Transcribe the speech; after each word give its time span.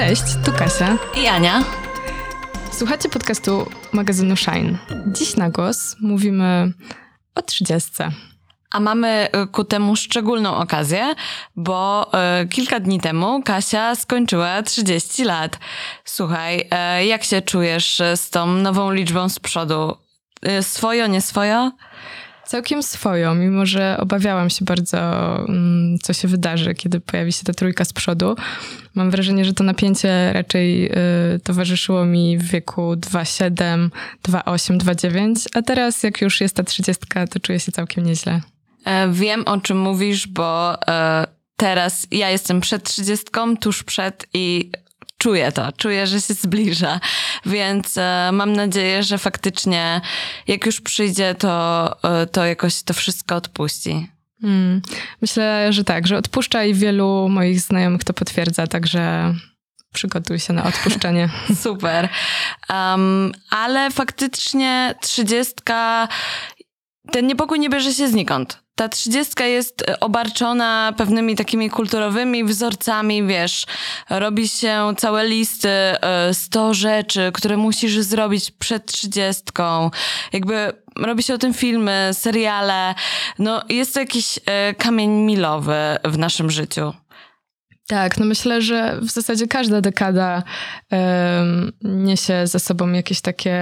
Cześć, 0.00 0.22
tu 0.44 0.52
Kasia. 0.52 0.98
I 1.22 1.26
Ania. 1.26 1.64
Słuchacie 2.72 3.08
podcastu 3.08 3.70
magazynu 3.92 4.36
Shine. 4.36 4.78
Dziś 5.06 5.36
na 5.36 5.50
głos 5.50 5.96
mówimy 6.00 6.72
o 7.34 7.42
trzydziestce. 7.42 8.10
A 8.70 8.80
mamy 8.80 9.28
y, 9.44 9.46
ku 9.46 9.64
temu 9.64 9.96
szczególną 9.96 10.56
okazję, 10.56 11.14
bo 11.56 12.10
y, 12.42 12.48
kilka 12.48 12.80
dni 12.80 13.00
temu 13.00 13.42
Kasia 13.42 13.94
skończyła 13.94 14.62
30 14.62 15.24
lat. 15.24 15.58
Słuchaj, 16.04 16.68
y, 17.00 17.04
jak 17.06 17.24
się 17.24 17.42
czujesz 17.42 18.02
z 18.16 18.30
tą 18.30 18.46
nową 18.46 18.92
liczbą 18.92 19.28
z 19.28 19.38
przodu? 19.38 19.96
Y, 20.58 20.62
swojo, 20.62 21.06
nie 21.06 21.20
swojo? 21.20 21.72
Całkiem 22.50 22.82
swoją, 22.82 23.34
mimo 23.34 23.66
że 23.66 23.96
obawiałam 24.00 24.50
się 24.50 24.64
bardzo, 24.64 24.98
mm, 25.48 25.98
co 26.02 26.12
się 26.12 26.28
wydarzy, 26.28 26.74
kiedy 26.74 27.00
pojawi 27.00 27.32
się 27.32 27.44
ta 27.44 27.52
trójka 27.52 27.84
z 27.84 27.92
przodu. 27.92 28.36
Mam 28.94 29.10
wrażenie, 29.10 29.44
że 29.44 29.54
to 29.54 29.64
napięcie 29.64 30.32
raczej 30.32 30.92
y, 30.92 31.40
towarzyszyło 31.44 32.04
mi 32.04 32.38
w 32.38 32.42
wieku 32.42 32.92
2,7, 32.96 33.88
2,8, 34.22 34.78
2,9, 34.78 35.46
a 35.54 35.62
teraz 35.62 36.02
jak 36.02 36.20
już 36.20 36.40
jest 36.40 36.56
ta 36.56 36.62
trzydziestka, 36.62 37.26
to 37.26 37.40
czuję 37.40 37.60
się 37.60 37.72
całkiem 37.72 38.04
nieźle. 38.04 38.40
E, 38.84 39.12
wiem, 39.12 39.42
o 39.46 39.60
czym 39.60 39.78
mówisz, 39.78 40.26
bo 40.26 40.78
e, 40.88 41.26
teraz 41.56 42.06
ja 42.10 42.30
jestem 42.30 42.60
przed 42.60 42.84
trzydziestką, 42.84 43.56
tuż 43.56 43.82
przed 43.82 44.26
i 44.34 44.70
czuję 45.20 45.52
to, 45.52 45.72
czuję, 45.72 46.06
że 46.06 46.20
się 46.20 46.34
zbliża, 46.34 47.00
więc 47.46 47.98
e, 47.98 48.30
mam 48.32 48.52
nadzieję, 48.52 49.02
że 49.02 49.18
faktycznie 49.18 50.00
jak 50.46 50.66
już 50.66 50.80
przyjdzie, 50.80 51.34
to, 51.34 51.96
to 52.32 52.44
jakoś 52.44 52.82
to 52.82 52.94
wszystko 52.94 53.36
odpuści. 53.36 54.08
Hmm. 54.40 54.82
Myślę, 55.22 55.72
że 55.72 55.84
tak, 55.84 56.06
że 56.06 56.16
odpuszcza 56.16 56.64
i 56.64 56.74
wielu 56.74 57.28
moich 57.28 57.60
znajomych 57.60 58.04
to 58.04 58.12
potwierdza, 58.12 58.66
także 58.66 59.34
przygotuj 59.92 60.38
się 60.38 60.52
na 60.52 60.64
odpuszczenie. 60.64 61.28
Super. 61.64 62.08
Um, 62.70 63.32
ale 63.50 63.90
faktycznie 63.90 64.94
trzydziestka, 65.00 66.08
ten 67.12 67.26
niepokój 67.26 67.60
nie 67.60 67.68
bierze 67.68 67.94
się 67.94 68.08
znikąd 68.08 68.59
ta 68.80 68.88
trzydziestka 68.88 69.44
jest 69.44 69.82
e, 69.82 70.00
obarczona 70.00 70.92
pewnymi 70.96 71.36
takimi 71.36 71.70
kulturowymi 71.70 72.44
wzorcami, 72.44 73.26
wiesz, 73.26 73.66
robi 74.10 74.48
się 74.48 74.92
całe 74.96 75.26
listy, 75.26 75.68
e, 75.68 76.34
sto 76.34 76.74
rzeczy, 76.74 77.30
które 77.34 77.56
musisz 77.56 77.98
zrobić 77.98 78.50
przed 78.50 78.86
trzydziestką, 78.86 79.90
jakby 80.32 80.72
robi 80.96 81.22
się 81.22 81.34
o 81.34 81.38
tym 81.38 81.54
filmy, 81.54 82.10
seriale, 82.12 82.94
no 83.38 83.62
jest 83.68 83.94
to 83.94 84.00
jakiś 84.00 84.38
e, 84.46 84.74
kamień 84.74 85.10
milowy 85.10 85.96
w 86.04 86.18
naszym 86.18 86.50
życiu. 86.50 86.92
Tak, 87.90 88.18
no 88.18 88.26
myślę, 88.26 88.62
że 88.62 88.98
w 89.00 89.10
zasadzie 89.10 89.46
każda 89.46 89.80
dekada 89.80 90.42
um, 90.90 91.72
niesie 91.82 92.46
ze 92.46 92.60
sobą 92.60 92.92
jakieś 92.92 93.20
takie 93.20 93.60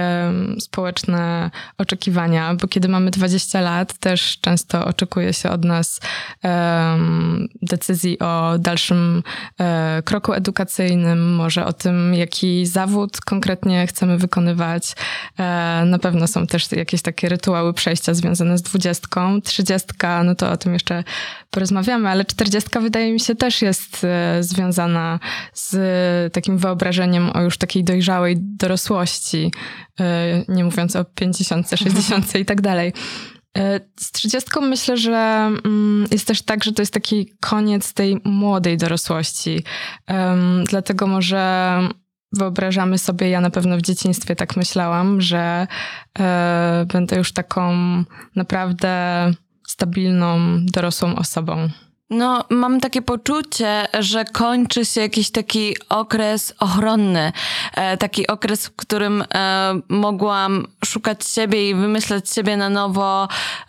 społeczne 0.59 1.51
oczekiwania, 1.77 2.53
bo 2.53 2.67
kiedy 2.67 2.87
mamy 2.87 3.11
20 3.11 3.61
lat, 3.61 3.97
też 3.97 4.37
często 4.41 4.85
oczekuje 4.85 5.33
się 5.33 5.49
od 5.49 5.65
nas 5.65 5.99
decyzji 7.61 8.19
o 8.19 8.53
dalszym 8.59 9.23
um, 9.59 9.67
kroku 10.03 10.33
edukacyjnym, 10.33 11.35
może 11.35 11.65
o 11.65 11.73
tym, 11.73 12.13
jaki 12.13 12.65
zawód 12.65 13.21
konkretnie 13.21 13.87
chcemy 13.87 14.17
wykonywać. 14.17 14.95
E, 15.39 15.83
na 15.85 15.99
pewno 15.99 16.27
są 16.27 16.47
też 16.47 16.71
jakieś 16.71 17.01
takie 17.01 17.29
rytuały 17.29 17.73
przejścia 17.73 18.13
związane 18.13 18.57
z 18.57 18.61
20, 18.61 19.07
30, 19.43 19.87
no 20.23 20.35
to 20.35 20.51
o 20.51 20.57
tym 20.57 20.73
jeszcze 20.73 21.03
porozmawiamy, 21.49 22.09
ale 22.09 22.25
40 22.25 22.69
wydaje 22.81 23.13
mi 23.13 23.19
się 23.19 23.35
też 23.35 23.61
jest 23.61 24.03
e, 24.03 24.18
związana 24.41 25.19
z 25.53 26.33
takim 26.33 26.57
wyobrażeniem 26.57 27.29
o 27.33 27.41
już 27.41 27.57
takiej 27.57 27.83
dojrzałej 27.83 28.35
dorosłości, 28.39 29.51
e, 29.99 30.43
nie 30.47 30.63
mówiąc 30.63 30.95
o 30.95 31.05
50, 31.05 31.69
60 31.69 32.35
i 32.35 32.45
tak 32.45 32.61
dalej. 32.61 32.93
E, 33.57 33.79
z 33.99 34.11
trzydziestką 34.11 34.61
myślę, 34.61 34.97
że 34.97 35.49
mm, 35.65 36.07
jest 36.11 36.27
też 36.27 36.41
tak, 36.41 36.63
że 36.63 36.73
to 36.73 36.81
jest 36.81 36.93
taki 36.93 37.33
koniec 37.39 37.93
tej 37.93 38.21
młodej 38.23 38.77
dorosłości. 38.77 39.63
Dlatego 40.69 41.07
może 41.07 41.79
wyobrażamy 42.33 42.97
sobie, 42.97 43.29
ja 43.29 43.41
na 43.41 43.49
pewno 43.49 43.77
w 43.77 43.81
dzieciństwie 43.81 44.35
tak 44.35 44.57
myślałam, 44.57 45.21
że 45.21 45.67
e, 46.19 46.85
będę 46.93 47.17
już 47.17 47.31
taką 47.33 47.73
naprawdę 48.35 49.33
stabilną, 49.67 50.39
dorosłą 50.65 51.15
osobą. 51.15 51.69
No, 52.09 52.43
mam 52.49 52.79
takie 52.79 53.01
poczucie, 53.01 53.87
że 53.99 54.25
kończy 54.25 54.85
się 54.85 55.01
jakiś 55.01 55.31
taki 55.31 55.75
okres 55.89 56.53
ochronny. 56.59 57.31
E, 57.75 57.97
taki 57.97 58.27
okres, 58.27 58.65
w 58.65 58.75
którym 58.75 59.23
e, 59.33 59.79
mogłam 59.89 60.67
szukać 60.85 61.25
siebie 61.25 61.69
i 61.69 61.75
wymyślać 61.75 62.29
siebie 62.29 62.57
na 62.57 62.69
nowo. 62.69 63.27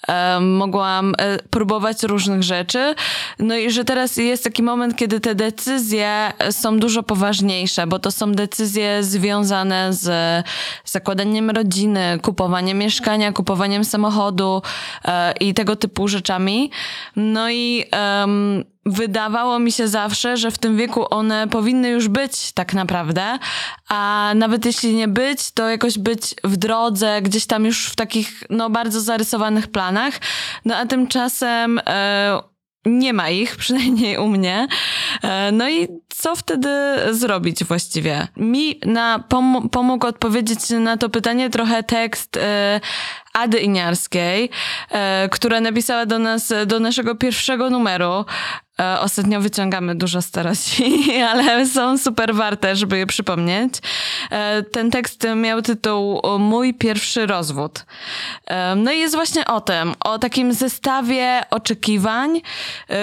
E, 0.08 0.40
mogłam 0.40 1.14
próbować 1.50 2.02
różnych 2.02 2.42
rzeczy. 2.42 2.94
No 3.38 3.56
i 3.56 3.70
że 3.70 3.84
teraz 3.84 4.16
jest 4.16 4.44
taki 4.44 4.62
moment, 4.62 4.96
kiedy 4.96 5.20
te 5.20 5.34
decyzje 5.34 6.32
są 6.50 6.78
dużo 6.78 7.02
poważniejsze, 7.02 7.86
bo 7.86 7.98
to 7.98 8.10
są 8.10 8.32
decyzje 8.32 9.04
związane 9.04 9.92
z 9.92 10.10
zakładaniem 10.84 11.50
rodziny, 11.50 12.18
kupowaniem 12.22 12.78
mieszkania, 12.78 13.32
kupowaniem 13.32 13.84
samochodu 13.84 14.62
i 15.40 15.54
tego 15.54 15.76
typu 15.76 16.08
rzeczami. 16.08 16.70
No 17.16 17.50
i 17.50 17.84
um, 18.30 18.64
wydawało 18.86 19.58
mi 19.58 19.72
się 19.72 19.88
zawsze, 19.88 20.36
że 20.36 20.50
w 20.50 20.58
tym 20.58 20.76
wieku 20.76 21.14
one 21.14 21.48
powinny 21.48 21.88
już 21.88 22.08
być 22.08 22.52
tak 22.52 22.74
naprawdę, 22.74 23.38
a 23.88 24.32
nawet 24.34 24.64
jeśli 24.64 24.94
nie 24.94 25.08
być, 25.08 25.50
to 25.50 25.68
jakoś 25.68 25.98
być 25.98 26.34
w 26.44 26.56
drodze, 26.56 27.22
gdzieś 27.22 27.46
tam 27.46 27.64
już 27.64 27.86
w 27.86 27.96
takich 27.96 28.44
no 28.50 28.70
bardzo 28.70 29.00
zarysowanych 29.00 29.66
planach. 29.66 30.14
No 30.64 30.76
a 30.76 30.86
tymczasem 30.86 31.80
e, 31.86 32.49
nie 32.86 33.12
ma 33.12 33.30
ich, 33.30 33.56
przynajmniej 33.62 34.18
u 34.18 34.28
mnie. 34.28 34.68
E, 35.22 35.52
no 35.52 35.68
i 35.70 35.88
co 36.08 36.36
wtedy 36.36 36.70
zrobić 37.10 37.64
właściwie? 37.64 38.28
Mi 38.36 38.80
na 38.86 39.18
pom 39.28 39.68
pomógł 39.68 40.06
odpowiedzieć 40.06 40.70
na 40.70 40.96
to 40.96 41.08
pytanie 41.08 41.50
trochę 41.50 41.82
tekst 41.82 42.36
e, 42.36 42.80
Ady 43.32 43.58
Iniarskiej, 43.58 44.50
e, 44.90 45.28
która 45.28 45.60
napisała 45.60 46.06
do 46.06 46.18
nas, 46.18 46.52
do 46.66 46.80
naszego 46.80 47.14
pierwszego 47.14 47.70
numeru. 47.70 48.24
E, 48.80 49.00
ostatnio 49.00 49.40
wyciągamy 49.40 49.94
dużo 49.94 50.22
starości, 50.22 51.12
ale 51.30 51.66
są 51.66 51.98
super 51.98 52.34
warte, 52.34 52.76
żeby 52.76 52.98
je 52.98 53.06
przypomnieć. 53.06 53.74
E, 54.30 54.62
ten 54.62 54.90
tekst 54.90 55.26
miał 55.36 55.62
tytuł 55.62 56.20
Mój 56.38 56.74
pierwszy 56.74 57.26
rozwód. 57.26 57.84
No 58.76 58.92
i 58.92 58.98
jest 58.98 59.14
właśnie 59.14 59.46
o 59.46 59.60
tym, 59.60 59.94
o 60.04 60.18
takim 60.18 60.52
zestawie 60.52 61.40
oczekiwań, 61.50 62.40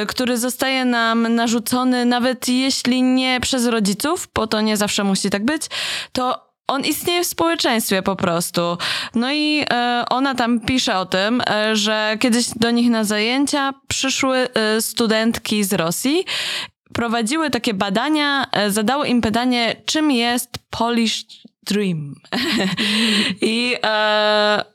który 0.08 0.38
zostaje 0.38 0.86
nam 0.86 1.36
narzucony, 1.36 2.06
nawet 2.06 2.50
jeśli 2.50 3.04
nie 3.04 3.40
przez 3.40 3.66
rodziców, 3.66 4.30
bo 4.34 4.48
to 4.48 4.62
nie 4.62 4.78
zawsze 4.78 5.04
musi 5.04 5.30
tak 5.30 5.46
być, 5.46 5.62
to 6.12 6.47
on 6.68 6.86
istnieje 6.86 7.24
w 7.24 7.28
społeczeństwie 7.28 8.02
po 8.02 8.16
prostu. 8.16 8.78
No 9.16 9.32
i 9.34 9.66
e, 9.70 10.04
ona 10.10 10.36
tam 10.36 10.60
pisze 10.60 10.98
o 10.98 11.06
tym, 11.06 11.42
e, 11.50 11.76
że 11.76 12.18
kiedyś 12.20 12.50
do 12.56 12.72
nich 12.72 12.90
na 12.90 13.04
zajęcia 13.04 13.74
przyszły 13.88 14.38
e, 14.38 14.82
studentki 14.82 15.64
z 15.64 15.74
Rosji, 15.74 16.26
prowadziły 16.94 17.50
takie 17.50 17.74
badania, 17.74 18.48
e, 18.52 18.72
zadały 18.72 19.08
im 19.08 19.22
pytanie, 19.22 19.76
czym 19.86 20.12
jest 20.12 20.50
Polish 20.70 21.26
Dream. 21.64 22.16
I 23.42 23.76
e, 23.84 24.66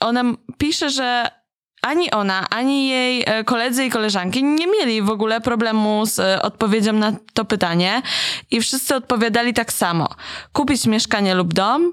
ona 0.00 0.24
pisze, 0.58 0.90
że 0.90 1.39
ani 1.82 2.10
ona, 2.10 2.48
ani 2.50 2.88
jej 2.88 3.24
e, 3.26 3.44
koledzy 3.44 3.84
i 3.84 3.90
koleżanki 3.90 4.44
nie 4.44 4.66
mieli 4.66 5.02
w 5.02 5.10
ogóle 5.10 5.40
problemu 5.40 6.06
z 6.06 6.18
e, 6.18 6.42
odpowiedzią 6.42 6.92
na 6.92 7.12
to 7.34 7.44
pytanie 7.44 8.02
i 8.50 8.60
wszyscy 8.60 8.94
odpowiadali 8.94 9.54
tak 9.54 9.72
samo. 9.72 10.08
Kupić 10.52 10.86
mieszkanie 10.86 11.34
lub 11.34 11.54
dom, 11.54 11.92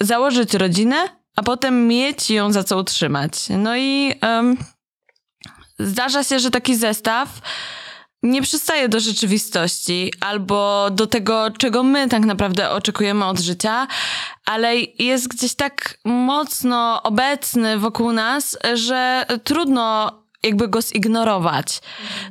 założyć 0.00 0.54
rodzinę, 0.54 0.96
a 1.36 1.42
potem 1.42 1.88
mieć 1.88 2.30
ją 2.30 2.52
za 2.52 2.64
co 2.64 2.78
utrzymać. 2.78 3.32
No 3.48 3.76
i 3.76 4.14
um, 4.22 4.56
zdarza 5.78 6.24
się, 6.24 6.38
że 6.38 6.50
taki 6.50 6.76
zestaw 6.76 7.28
nie 8.22 8.42
przystaje 8.42 8.88
do 8.88 9.00
rzeczywistości 9.00 10.12
albo 10.20 10.88
do 10.90 11.06
tego, 11.06 11.50
czego 11.58 11.82
my 11.82 12.08
tak 12.08 12.24
naprawdę 12.24 12.70
oczekujemy 12.70 13.24
od 13.24 13.40
życia, 13.40 13.86
ale 14.44 14.76
jest 14.98 15.28
gdzieś 15.28 15.54
tak 15.54 15.98
mocno 16.04 17.02
obecny 17.02 17.78
wokół 17.78 18.12
nas, 18.12 18.58
że 18.74 19.26
trudno 19.44 20.12
jakby 20.42 20.68
go 20.68 20.82
zignorować. 20.82 21.80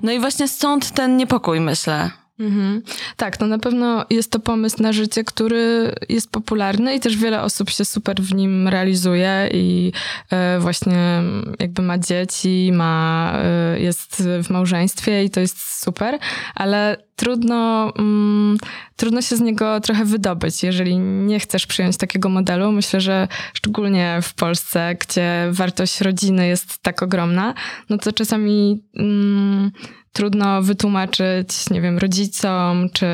No 0.04 0.12
i 0.12 0.20
właśnie 0.20 0.48
stąd 0.48 0.92
ten 0.92 1.18
niepokój, 1.18 1.60
myślę. 1.60 2.12
Mhm. 2.40 2.82
Tak, 3.18 3.40
no 3.40 3.48
na 3.48 3.60
pewno 3.60 4.06
jest 4.10 4.32
to 4.32 4.40
pomysł 4.40 4.84
na 4.84 4.94
życie, 4.94 5.24
który 5.24 5.96
jest 6.10 6.32
popularny 6.32 6.96
i 6.96 7.00
też 7.00 7.18
wiele 7.18 7.42
osób 7.42 7.70
się 7.70 7.86
super 7.86 8.22
w 8.22 8.34
nim 8.34 8.68
realizuje 8.68 9.50
i 9.54 9.92
e, 10.32 10.60
właśnie 10.60 11.24
jakby 11.60 11.82
ma 11.82 11.98
dzieci, 11.98 12.72
ma, 12.74 13.34
e, 13.36 13.80
jest 13.80 14.24
w 14.44 14.50
małżeństwie 14.50 15.24
i 15.24 15.30
to 15.30 15.40
jest 15.40 15.82
super, 15.84 16.20
ale 16.56 16.98
trudno, 17.16 17.94
mm, 17.98 18.58
trudno 18.96 19.22
się 19.22 19.36
z 19.36 19.42
niego 19.42 19.80
trochę 19.80 20.06
wydobyć, 20.06 20.64
jeżeli 20.64 20.98
nie 21.00 21.40
chcesz 21.40 21.68
przyjąć 21.68 21.98
takiego 21.98 22.30
modelu. 22.30 22.72
Myślę, 22.72 23.02
że 23.02 23.28
szczególnie 23.54 24.20
w 24.22 24.34
Polsce, 24.34 24.96
gdzie 25.00 25.48
wartość 25.52 26.02
rodziny 26.02 26.48
jest 26.48 26.78
tak 26.78 27.04
ogromna, 27.04 27.54
no 27.90 27.98
to 27.98 28.14
czasami 28.14 28.84
mm, 28.96 29.72
trudno 30.14 30.62
wytłumaczyć, 30.62 31.70
nie 31.72 31.82
wiem, 31.82 31.98
rodzicom 31.98 32.90
czy, 32.94 33.06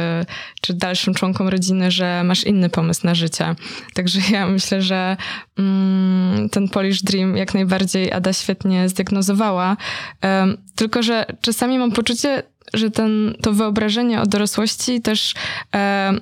czy 0.61 0.73
dalszym 0.73 1.13
członkom 1.13 1.47
rodziny, 1.47 1.91
że 1.91 2.23
masz 2.23 2.43
inny 2.43 2.69
pomysł 2.69 3.01
na 3.03 3.15
życie. 3.15 3.55
Także 3.93 4.19
ja 4.31 4.47
myślę, 4.47 4.81
że 4.81 5.17
mm, 5.57 6.49
ten 6.49 6.69
Polish 6.69 7.03
Dream 7.03 7.37
jak 7.37 7.53
najbardziej 7.53 8.11
Ada 8.11 8.33
świetnie 8.33 8.89
zdiagnozowała. 8.89 9.77
Um, 10.23 10.57
tylko, 10.75 11.03
że 11.03 11.25
czasami 11.41 11.79
mam 11.79 11.91
poczucie, 11.91 12.43
że 12.73 12.91
ten, 12.91 13.35
to 13.41 13.53
wyobrażenie 13.53 14.21
o 14.21 14.25
dorosłości 14.25 15.01
też 15.01 15.33
um, 15.73 16.19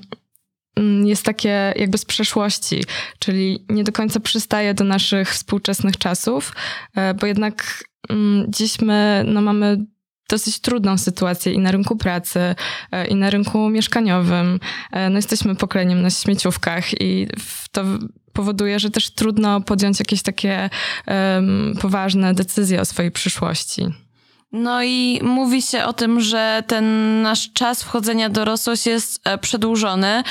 jest 1.05 1.25
takie 1.25 1.73
jakby 1.75 1.97
z 1.97 2.05
przeszłości, 2.05 2.83
czyli 3.19 3.65
nie 3.69 3.83
do 3.83 3.91
końca 3.91 4.19
przystaje 4.19 4.73
do 4.73 4.83
naszych 4.83 5.29
współczesnych 5.29 5.97
czasów, 5.97 6.53
e, 6.95 7.13
bo 7.13 7.27
jednak 7.27 7.83
mm, 8.09 8.45
dziś 8.49 8.81
my 8.81 9.23
no, 9.27 9.41
mamy 9.41 9.85
dosyć 10.29 10.59
trudną 10.59 10.97
sytuację 10.97 11.53
i 11.53 11.59
na 11.59 11.71
rynku 11.71 11.95
pracy, 11.95 12.55
e, 12.91 13.07
i 13.07 13.15
na 13.15 13.29
rynku 13.29 13.69
mieszkaniowym. 13.69 14.59
E, 14.91 15.09
no 15.09 15.15
jesteśmy 15.15 15.55
pokoleniem 15.55 16.01
na 16.01 16.09
śmieciówkach 16.09 17.01
i 17.01 17.27
to 17.71 17.83
powoduje, 18.33 18.79
że 18.79 18.89
też 18.89 19.09
trudno 19.09 19.61
podjąć 19.61 19.99
jakieś 19.99 20.21
takie 20.21 20.69
um, 21.07 21.73
poważne 21.81 22.33
decyzje 22.33 22.81
o 22.81 22.85
swojej 22.85 23.11
przyszłości. 23.11 23.85
No 24.51 24.83
i 24.83 25.19
mówi 25.23 25.61
się 25.61 25.85
o 25.85 25.93
tym, 25.93 26.21
że 26.21 26.63
ten 26.67 27.21
nasz 27.21 27.53
czas 27.53 27.83
wchodzenia 27.83 28.29
dorosłość 28.29 28.85
jest 28.85 29.21
e, 29.27 29.37
przedłużony, 29.37 30.23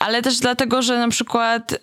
ale 0.00 0.22
też 0.22 0.38
dlatego, 0.38 0.82
że 0.82 0.98
na 0.98 1.08
przykład 1.08 1.78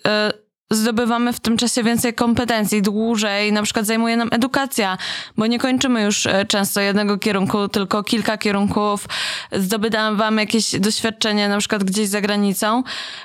zdobywamy 0.74 1.32
w 1.32 1.40
tym 1.40 1.56
czasie 1.56 1.82
więcej 1.82 2.14
kompetencji, 2.14 2.82
dłużej, 2.82 3.52
na 3.52 3.62
przykład 3.62 3.86
zajmuje 3.86 4.16
nam 4.16 4.28
edukacja, 4.32 4.98
bo 5.36 5.46
nie 5.46 5.58
kończymy 5.58 6.02
już 6.02 6.26
e, 6.26 6.44
często 6.44 6.80
jednego 6.80 7.18
kierunku, 7.18 7.68
tylko 7.68 8.02
kilka 8.02 8.38
kierunków, 8.38 9.06
zdobywamy 9.52 10.42
jakieś 10.42 10.80
doświadczenie 10.80 11.48
na 11.48 11.58
przykład 11.58 11.84
gdzieś 11.84 12.08
za 12.08 12.20
granicą, 12.20 12.82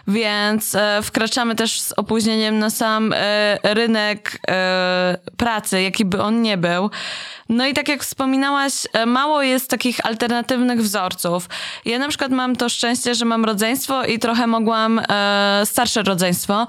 więc 0.07 0.75
e, 0.75 0.99
wkraczamy 1.03 1.55
też 1.55 1.81
z 1.81 1.91
opóźnieniem 1.91 2.59
na 2.59 2.69
sam 2.69 3.13
e, 3.15 3.57
rynek 3.63 4.39
pracy, 5.37 5.81
jaki 5.81 6.05
by 6.05 6.21
on 6.21 6.41
nie 6.41 6.57
był. 6.57 6.89
No 7.49 7.67
i 7.67 7.73
tak 7.73 7.89
jak 7.89 8.03
wspominałaś, 8.03 8.73
mało 9.07 9.41
jest 9.41 9.69
takich 9.69 10.05
alternatywnych 10.05 10.81
wzorców. 10.81 11.49
Ja 11.85 11.99
na 11.99 12.07
przykład 12.07 12.31
mam 12.31 12.55
to 12.55 12.69
szczęście, 12.69 13.15
że 13.15 13.25
mam 13.25 13.45
rodzeństwo 13.45 14.05
i 14.05 14.19
trochę 14.19 14.47
mogłam, 14.47 15.01
starsze 15.65 16.03
rodzeństwo, 16.03 16.67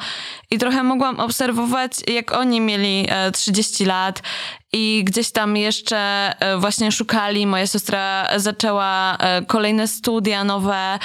i 0.50 0.58
trochę 0.58 0.69
mogłam 0.84 1.20
obserwować, 1.20 1.93
jak 2.08 2.32
oni 2.32 2.61
mieli 2.61 3.06
e, 3.08 3.31
30 3.31 3.84
lat 3.84 4.22
i 4.72 5.02
gdzieś 5.05 5.31
tam 5.31 5.56
jeszcze 5.56 5.99
e, 6.40 6.58
właśnie 6.58 6.93
szukali. 6.93 7.46
Moja 7.46 7.67
siostra 7.67 8.28
zaczęła 8.37 9.17
e, 9.17 9.43
kolejne 9.46 9.88
studia 9.88 10.44
nowe, 10.44 10.99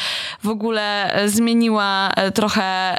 w 0.44 0.50
ogóle 0.50 1.16
zmieniła 1.26 2.12
trochę 2.34 2.98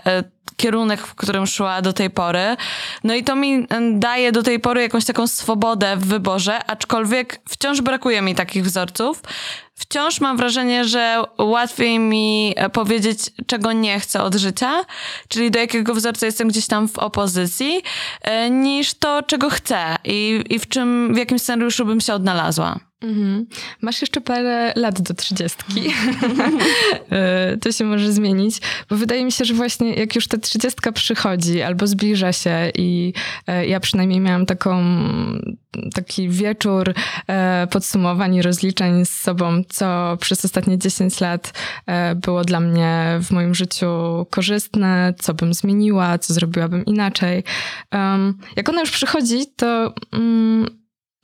kierunek, 0.56 1.00
w 1.00 1.14
którym 1.14 1.46
szła 1.46 1.82
do 1.82 1.92
tej 1.92 2.10
pory. 2.10 2.56
No 3.04 3.14
i 3.14 3.24
to 3.24 3.36
mi 3.36 3.66
daje 3.92 4.32
do 4.32 4.42
tej 4.42 4.60
pory 4.60 4.82
jakąś 4.82 5.04
taką 5.04 5.26
swobodę 5.26 5.96
w 5.96 6.06
wyborze, 6.06 6.64
aczkolwiek 6.64 7.40
wciąż 7.48 7.80
brakuje 7.80 8.22
mi 8.22 8.34
takich 8.34 8.64
wzorców. 8.64 9.22
Wciąż 9.78 10.20
mam 10.20 10.36
wrażenie, 10.36 10.84
że 10.84 11.22
łatwiej 11.38 11.98
mi 11.98 12.54
e, 12.56 12.70
powiedzieć, 12.70 13.18
czego 13.46 13.72
nie 13.72 14.00
chcę 14.00 14.22
od 14.22 14.34
życia, 14.34 14.84
czyli 15.28 15.50
do 15.50 15.58
jakiego 15.58 15.94
wzorca 15.94 16.26
jestem 16.26 16.48
gdzieś 16.48 16.66
tam 16.66 16.88
w 16.88 16.98
opozycji, 16.98 17.82
e, 18.22 18.50
niż 18.50 18.94
to, 18.94 19.22
czego 19.22 19.50
chcę 19.50 19.96
i, 20.04 20.44
i 20.50 20.58
w 20.58 20.68
czym, 20.68 21.14
w 21.14 21.16
jakim 21.16 21.38
scenariuszu 21.38 21.84
bym 21.84 22.00
się 22.00 22.14
odnalazła. 22.14 22.78
Mhm. 23.06 23.46
Masz 23.82 24.00
jeszcze 24.00 24.20
parę 24.20 24.72
lat 24.76 25.00
do 25.00 25.14
trzydziestki. 25.14 25.82
E, 27.10 27.56
to 27.56 27.72
się 27.72 27.84
może 27.84 28.12
zmienić, 28.12 28.60
bo 28.90 28.96
wydaje 28.96 29.24
mi 29.24 29.32
się, 29.32 29.44
że 29.44 29.54
właśnie 29.54 29.94
jak 29.94 30.14
już 30.14 30.28
ta 30.28 30.38
trzydziestka 30.38 30.92
przychodzi 30.92 31.62
albo 31.62 31.86
zbliża 31.86 32.32
się 32.32 32.70
i 32.74 33.12
e, 33.46 33.66
ja 33.66 33.80
przynajmniej 33.80 34.20
miałam 34.20 34.46
taką, 34.46 34.84
taki 35.94 36.28
wieczór 36.28 36.94
e, 37.26 37.66
podsumowań 37.70 38.34
i 38.34 38.42
rozliczeń 38.42 39.06
z 39.06 39.10
sobą, 39.10 39.62
co 39.68 40.16
przez 40.20 40.44
ostatnie 40.44 40.78
10 40.78 41.20
lat 41.20 41.52
było 42.14 42.44
dla 42.44 42.60
mnie 42.60 43.18
w 43.22 43.30
moim 43.30 43.54
życiu 43.54 43.86
korzystne, 44.30 45.14
co 45.18 45.34
bym 45.34 45.54
zmieniła, 45.54 46.18
co 46.18 46.34
zrobiłabym 46.34 46.84
inaczej. 46.84 47.44
Jak 48.56 48.68
ona 48.68 48.80
już 48.80 48.90
przychodzi, 48.90 49.46
to 49.56 49.94
mm, 50.12 50.66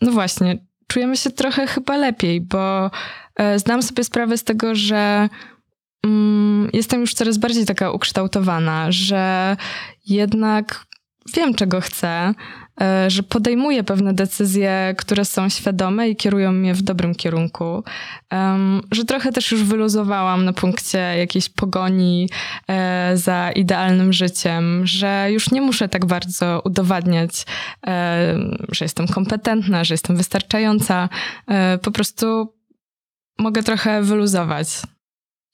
no 0.02 0.12
właśnie, 0.12 0.58
czujemy 0.92 1.16
się 1.16 1.30
trochę 1.30 1.66
chyba 1.66 1.96
lepiej, 1.96 2.40
bo 2.40 2.90
e, 3.36 3.58
zdam 3.58 3.82
sobie 3.82 4.04
sprawę 4.04 4.38
z 4.38 4.44
tego, 4.44 4.74
że 4.74 5.28
mm, 6.04 6.70
jestem 6.72 7.00
już 7.00 7.14
coraz 7.14 7.38
bardziej 7.38 7.66
taka 7.66 7.90
ukształtowana, 7.90 8.86
że 8.90 9.56
jednak 10.06 10.86
wiem, 11.34 11.54
czego 11.54 11.80
chcę, 11.80 12.34
że 13.08 13.22
podejmuję 13.22 13.84
pewne 13.84 14.14
decyzje, 14.14 14.94
które 14.98 15.24
są 15.24 15.48
świadome 15.48 16.08
i 16.08 16.16
kierują 16.16 16.52
mnie 16.52 16.74
w 16.74 16.82
dobrym 16.82 17.14
kierunku, 17.14 17.84
że 18.92 19.04
trochę 19.04 19.32
też 19.32 19.52
już 19.52 19.64
wyluzowałam 19.64 20.44
na 20.44 20.52
punkcie 20.52 20.98
jakiejś 20.98 21.48
pogoni 21.48 22.28
e, 22.68 23.12
za 23.14 23.50
idealnym 23.50 24.12
życiem, 24.12 24.86
że 24.86 25.28
już 25.30 25.50
nie 25.50 25.60
muszę 25.60 25.88
tak 25.88 26.06
bardzo 26.06 26.62
udowadniać, 26.64 27.46
że 28.68 28.84
jestem 28.84 29.08
kompetentna, 29.08 29.84
że 29.84 29.94
jestem 29.94 30.16
wystarczająca. 30.16 31.08
E, 31.48 31.78
po 31.78 31.90
prostu 31.90 32.54
mogę 33.38 33.62
trochę 33.62 34.02
wyluzować. 34.02 34.68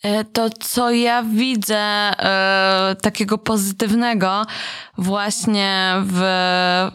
E, 0.02 0.24
to, 0.24 0.50
co 0.50 0.90
ja 0.90 1.22
widzę 1.22 1.76
e, 1.76 2.96
takiego 3.02 3.38
pozytywnego 3.38 4.46
właśnie 4.98 5.94
w 6.02 6.22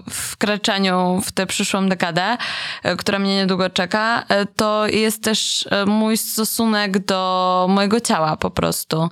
wkraczaniu 0.09 1.21
w 1.25 1.31
tę 1.31 1.45
przyszłą 1.45 1.89
dekadę, 1.89 2.37
e, 2.83 2.95
która 2.95 3.19
mnie 3.19 3.35
niedługo 3.35 3.69
czeka, 3.69 4.25
to 4.55 4.87
jest 4.87 5.23
też 5.23 5.67
mój 5.85 6.17
stosunek 6.17 7.05
do 7.05 7.65
mojego 7.69 7.99
ciała 7.99 8.37
po 8.37 8.51
prostu. 8.51 9.09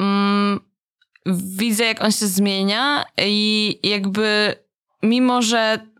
Mm, 0.00 0.60
widzę, 1.56 1.84
jak 1.84 2.04
on 2.04 2.12
się 2.12 2.26
zmienia 2.26 3.04
i 3.18 3.78
jakby 3.82 4.54
mimo, 5.02 5.42
że 5.42 5.91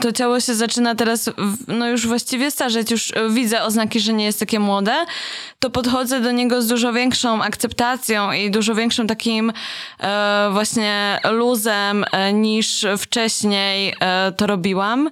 to 0.00 0.12
ciało 0.12 0.40
się 0.40 0.54
zaczyna 0.54 0.94
teraz, 0.94 1.30
no 1.68 1.88
już 1.88 2.06
właściwie 2.06 2.50
starzeć, 2.50 2.90
już 2.90 3.12
widzę 3.30 3.62
oznaki, 3.62 4.00
że 4.00 4.12
nie 4.12 4.24
jest 4.24 4.40
takie 4.40 4.60
młode, 4.60 4.94
to 5.58 5.70
podchodzę 5.70 6.20
do 6.20 6.32
niego 6.32 6.62
z 6.62 6.66
dużo 6.66 6.92
większą 6.92 7.42
akceptacją 7.42 8.32
i 8.32 8.50
dużo 8.50 8.74
większym 8.74 9.06
takim 9.06 9.52
e, 10.00 10.48
właśnie 10.52 11.20
luzem 11.30 12.04
e, 12.12 12.32
niż 12.32 12.86
wcześniej 12.98 13.94
e, 14.00 14.32
to 14.36 14.46
robiłam. 14.46 15.10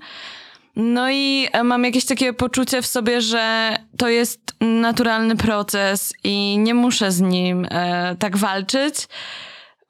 No 0.76 1.10
i 1.10 1.48
e, 1.52 1.64
mam 1.64 1.84
jakieś 1.84 2.04
takie 2.04 2.32
poczucie 2.32 2.82
w 2.82 2.86
sobie, 2.86 3.20
że 3.20 3.76
to 3.98 4.08
jest 4.08 4.40
naturalny 4.60 5.36
proces 5.36 6.12
i 6.24 6.58
nie 6.58 6.74
muszę 6.74 7.12
z 7.12 7.20
nim 7.20 7.66
e, 7.70 8.16
tak 8.18 8.36
walczyć 8.36 8.94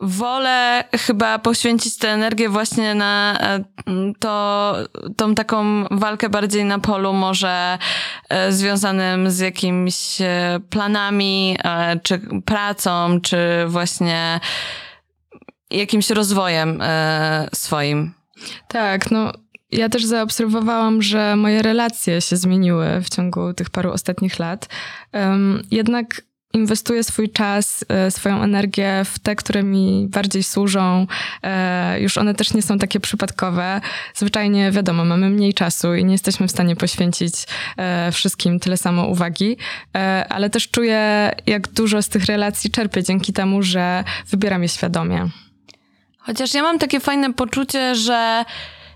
wolę 0.01 0.85
chyba 0.93 1.39
poświęcić 1.39 1.99
tę 1.99 2.09
energię 2.09 2.49
właśnie 2.49 2.95
na 2.95 3.39
e, 3.41 3.65
to, 4.19 4.75
tą 5.17 5.35
taką 5.35 5.85
walkę 5.91 6.29
bardziej 6.29 6.65
na 6.65 6.79
polu 6.79 7.13
może 7.13 7.79
e, 8.29 8.53
związanym 8.53 9.31
z 9.31 9.39
jakimiś 9.39 10.21
e, 10.21 10.61
planami, 10.71 11.59
czy 12.03 12.21
pracą, 12.45 13.21
czy 13.21 13.39
właśnie 13.67 14.41
jakimś 15.71 16.11
rozwojem 16.11 16.83
swoim. 17.55 18.15
Tak, 18.69 19.11
no 19.11 19.33
ja 19.73 19.89
też 19.89 20.05
zaobserwowałam, 20.05 21.03
że 21.03 21.37
moje 21.37 21.63
relacje 21.63 22.21
się 22.21 22.37
zmieniły 22.37 22.87
w 23.03 23.09
ciągu 23.09 23.55
tych 23.55 23.71
paru 23.71 23.93
ostatnich 23.93 24.39
lat. 24.39 24.69
Jednak 25.71 26.23
inwestuję 26.53 27.05
swój 27.05 27.31
czas, 27.31 27.85
e, 27.89 28.11
swoją 28.11 28.43
energię 28.43 29.03
w 29.05 29.19
te, 29.19 29.37
które 29.37 29.63
mi 29.63 30.07
bardziej 30.11 30.43
służą. 30.43 31.07
E, 31.43 32.01
już 32.01 32.19
one 32.19 32.35
też 32.35 32.55
nie 32.55 32.63
są 32.63 32.79
takie 32.79 33.01
przypadkowe. 33.01 33.81
Zwyczajnie 34.15 34.71
wiadomo, 34.71 35.05
mamy 35.05 35.31
mniej 35.31 35.55
czasu 35.55 35.95
i 35.95 36.05
nie 36.05 36.13
jesteśmy 36.13 36.49
w 36.49 36.51
stanie 36.51 36.77
poświęcić 36.77 37.35
e, 37.77 38.13
wszystkim 38.13 38.61
tyle 38.61 38.77
samo 38.77 39.07
uwagi, 39.07 39.57
ale 40.29 40.51
też 40.51 40.69
czuję, 40.71 41.33
jak 41.47 41.69
dużo 41.69 42.03
z 42.03 42.09
tych 42.09 42.25
relacji 42.25 42.71
czerpię 42.71 43.03
dzięki 43.03 43.33
temu, 43.33 43.63
że 43.63 44.05
wybieram 44.31 44.63
je 44.63 44.69
świadomie. 44.69 45.29
Chociaż 46.19 46.55
ja 46.55 46.63
mam 46.63 46.79
takie 46.79 47.01
fajne 47.01 47.33
poczucie, 47.33 47.95
że 47.95 48.45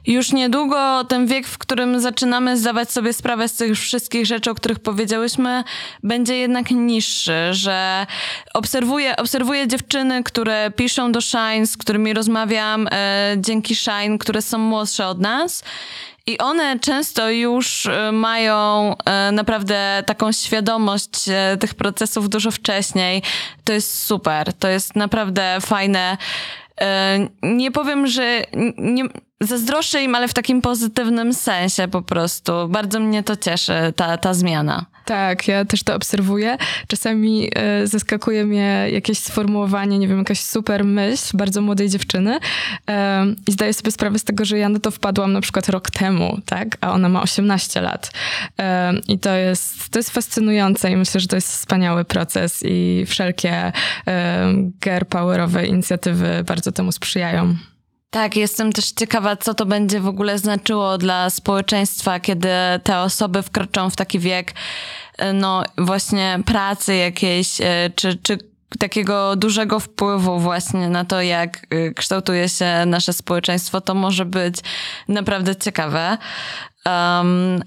już 0.07 0.33
niedługo 0.33 1.04
ten 1.04 1.26
wiek, 1.26 1.47
w 1.47 1.59
którym 1.59 2.00
zaczynamy 2.00 2.57
zdawać 2.57 2.90
sobie 2.90 3.12
sprawę 3.12 3.49
z 3.49 3.57
tych 3.57 3.78
wszystkich 3.78 4.26
rzeczy, 4.26 4.50
o 4.50 4.54
których 4.54 4.78
powiedziałyśmy, 4.78 5.64
będzie 6.02 6.37
jednak 6.37 6.71
niższy, 6.71 7.49
że 7.50 8.07
obserwuję, 8.54 9.16
obserwuję 9.16 9.69
dziewczyny, 9.69 10.23
które 10.23 10.71
piszą 10.71 11.12
do 11.12 11.21
Shine, 11.21 11.66
z 11.66 11.76
którymi 11.76 12.14
rozmawiam 12.14 12.88
e, 12.90 13.35
dzięki 13.37 13.76
Shine, 13.76 14.19
które 14.19 14.42
są 14.42 14.59
młodsze 14.59 15.07
od 15.07 15.21
nas. 15.21 15.62
I 16.26 16.38
one 16.38 16.78
często 16.78 17.30
już 17.30 17.87
e, 17.87 18.12
mają 18.12 18.95
e, 19.04 19.33
naprawdę 19.33 20.02
taką 20.07 20.33
świadomość 20.33 21.28
e, 21.28 21.57
tych 21.61 21.75
procesów 21.75 22.28
dużo 22.28 22.50
wcześniej. 22.50 23.23
To 23.64 23.73
jest 23.73 24.02
super, 24.02 24.52
to 24.52 24.69
jest 24.69 24.97
naprawdę 24.97 25.59
fajne. 25.61 26.16
Nie 27.42 27.71
powiem, 27.71 28.07
że 28.07 28.42
nie, 28.78 29.04
zazdroszczę 29.40 30.02
im, 30.02 30.14
ale 30.14 30.28
w 30.28 30.35
takim 30.35 30.62
pozytywnym 30.62 31.35
sensie 31.35 31.88
po 31.88 32.02
prostu. 32.02 32.52
Bardzo 32.68 33.00
mnie 33.00 33.23
to 33.23 33.37
cieszy, 33.37 33.73
ta, 33.97 34.18
ta 34.18 34.35
zmiana. 34.35 34.87
Tak, 35.04 35.49
ja 35.49 35.64
też 35.64 35.82
to 35.82 35.94
obserwuję. 35.94 36.56
Czasami 36.88 37.50
y, 37.82 37.87
zaskakuje 37.87 38.44
mnie 38.44 38.87
jakieś 38.92 39.18
sformułowanie, 39.18 39.99
nie 39.99 40.09
wiem, 40.09 40.18
jakaś 40.18 40.40
super 40.40 40.85
myśl 40.85 41.37
bardzo 41.37 41.61
młodej 41.61 41.88
dziewczyny 41.88 42.37
y, 42.37 42.92
i 43.47 43.52
zdaję 43.52 43.75
sobie 43.75 43.90
sprawę 43.90 44.18
z 44.18 44.25
tego, 44.25 44.44
że 44.44 44.59
ja 44.59 44.68
na 44.68 44.78
to 44.78 44.90
wpadłam 44.90 45.32
na 45.32 45.40
przykład 45.40 45.68
rok 45.68 45.90
temu, 45.90 46.38
tak? 46.47 46.76
A 46.80 46.92
ona 46.92 47.09
ma 47.09 47.23
18 47.23 47.80
lat. 47.80 48.11
Y, 48.61 48.62
I 49.09 49.18
to 49.18 49.35
jest, 49.35 49.88
to 49.88 49.99
jest 49.99 50.11
fascynujące 50.11 50.90
i 50.90 50.97
myślę, 50.97 51.20
że 51.20 51.28
to 51.28 51.37
jest 51.37 51.49
wspaniały 51.49 52.04
proces 52.04 52.62
i 52.66 53.04
wszelkie 53.06 53.73
girl 54.85 55.04
powerowe 55.09 55.66
inicjatywy 55.66 56.44
bardzo 56.47 56.73
temu 56.73 56.92
sprzyjają. 56.92 57.56
Tak, 58.10 58.36
jestem 58.36 58.72
też 58.72 58.92
ciekawa, 58.92 59.36
co 59.36 59.54
to 59.54 59.66
będzie 59.66 60.00
w 60.00 60.06
ogóle 60.06 60.38
znaczyło 60.38 60.98
dla 60.98 61.30
społeczeństwa, 61.30 62.20
kiedy 62.20 62.48
te 62.84 62.98
osoby 62.98 63.42
wkroczą 63.42 63.90
w 63.90 63.96
taki 63.96 64.18
wiek, 64.18 64.52
e, 65.18 65.32
no 65.32 65.62
właśnie 65.78 66.38
pracy 66.46 66.94
jakiejś, 66.94 67.60
e, 67.60 67.90
czy, 67.96 68.18
czy 68.22 68.38
takiego 68.78 69.36
dużego 69.36 69.80
wpływu 69.80 70.38
właśnie 70.38 70.88
na 70.88 71.04
to, 71.04 71.22
jak 71.22 71.66
e, 71.70 71.94
kształtuje 71.94 72.48
się 72.48 72.86
nasze 72.86 73.12
społeczeństwo, 73.12 73.80
to 73.80 73.94
może 73.94 74.24
być 74.24 74.56
naprawdę 75.08 75.56
ciekawe. 75.56 76.18
Um, 76.86 77.62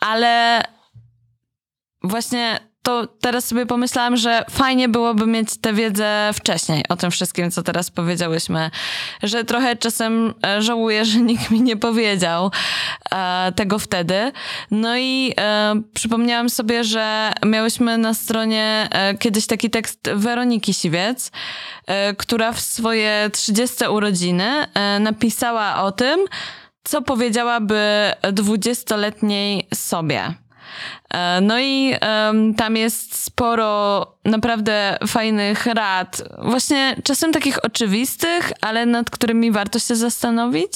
ale 0.00 0.62
właśnie 2.02 2.60
to 2.84 3.06
teraz 3.20 3.44
sobie 3.44 3.66
pomyślałam, 3.66 4.16
że 4.16 4.44
fajnie 4.50 4.88
byłoby 4.88 5.26
mieć 5.26 5.56
tę 5.60 5.72
wiedzę 5.72 6.30
wcześniej 6.34 6.84
o 6.88 6.96
tym 6.96 7.10
wszystkim, 7.10 7.50
co 7.50 7.62
teraz 7.62 7.90
powiedziałyśmy. 7.90 8.70
Że 9.22 9.44
trochę 9.44 9.76
czasem 9.76 10.34
e, 10.46 10.62
żałuję, 10.62 11.04
że 11.04 11.18
nikt 11.30 11.50
mi 11.50 11.62
nie 11.62 11.76
powiedział 11.76 12.50
e, 13.12 13.52
tego 13.56 13.78
wtedy. 13.78 14.32
No 14.70 14.98
i 14.98 15.34
e, 15.40 15.74
przypomniałam 15.94 16.50
sobie, 16.50 16.84
że 16.84 17.32
miałyśmy 17.46 17.98
na 17.98 18.14
stronie 18.14 18.88
kiedyś 19.18 19.46
taki 19.46 19.70
tekst 19.70 20.10
Weroniki 20.14 20.74
Siwiec, 20.74 21.30
która 22.18 22.52
w 22.52 22.60
swoje 22.60 23.30
30 23.32 23.84
urodziny 23.90 24.66
napisała 25.00 25.82
o 25.82 25.92
tym, 25.92 26.20
co 26.84 27.02
powiedziałaby 27.02 28.12
dwudziestoletniej 28.32 29.68
sobie. 29.74 30.34
E, 31.10 31.40
no 31.40 31.60
i 31.60 31.94
um, 32.26 32.54
tam 32.54 32.76
jest 32.76 33.24
sporo 33.24 34.06
naprawdę 34.24 34.98
fajnych 35.06 35.66
rad, 35.66 36.22
właśnie 36.38 36.96
czasem 37.04 37.32
takich 37.32 37.64
oczywistych, 37.64 38.52
ale 38.60 38.86
nad 38.86 39.10
którymi 39.10 39.50
warto 39.50 39.78
się 39.78 39.96
zastanowić. 39.96 40.72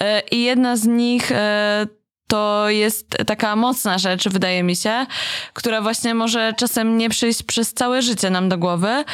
E, 0.00 0.20
I 0.20 0.42
jedna 0.42 0.76
z 0.76 0.86
nich 0.86 1.32
e, 1.32 1.86
to 2.28 2.68
jest 2.68 3.16
taka 3.26 3.56
mocna 3.56 3.98
rzecz, 3.98 4.28
wydaje 4.28 4.62
mi 4.62 4.76
się, 4.76 5.06
która 5.52 5.80
właśnie 5.82 6.14
może 6.14 6.52
czasem 6.56 6.98
nie 6.98 7.10
przyjść 7.10 7.42
przez 7.42 7.74
całe 7.74 8.02
życie 8.02 8.30
nam 8.30 8.48
do 8.48 8.58
głowy, 8.58 9.04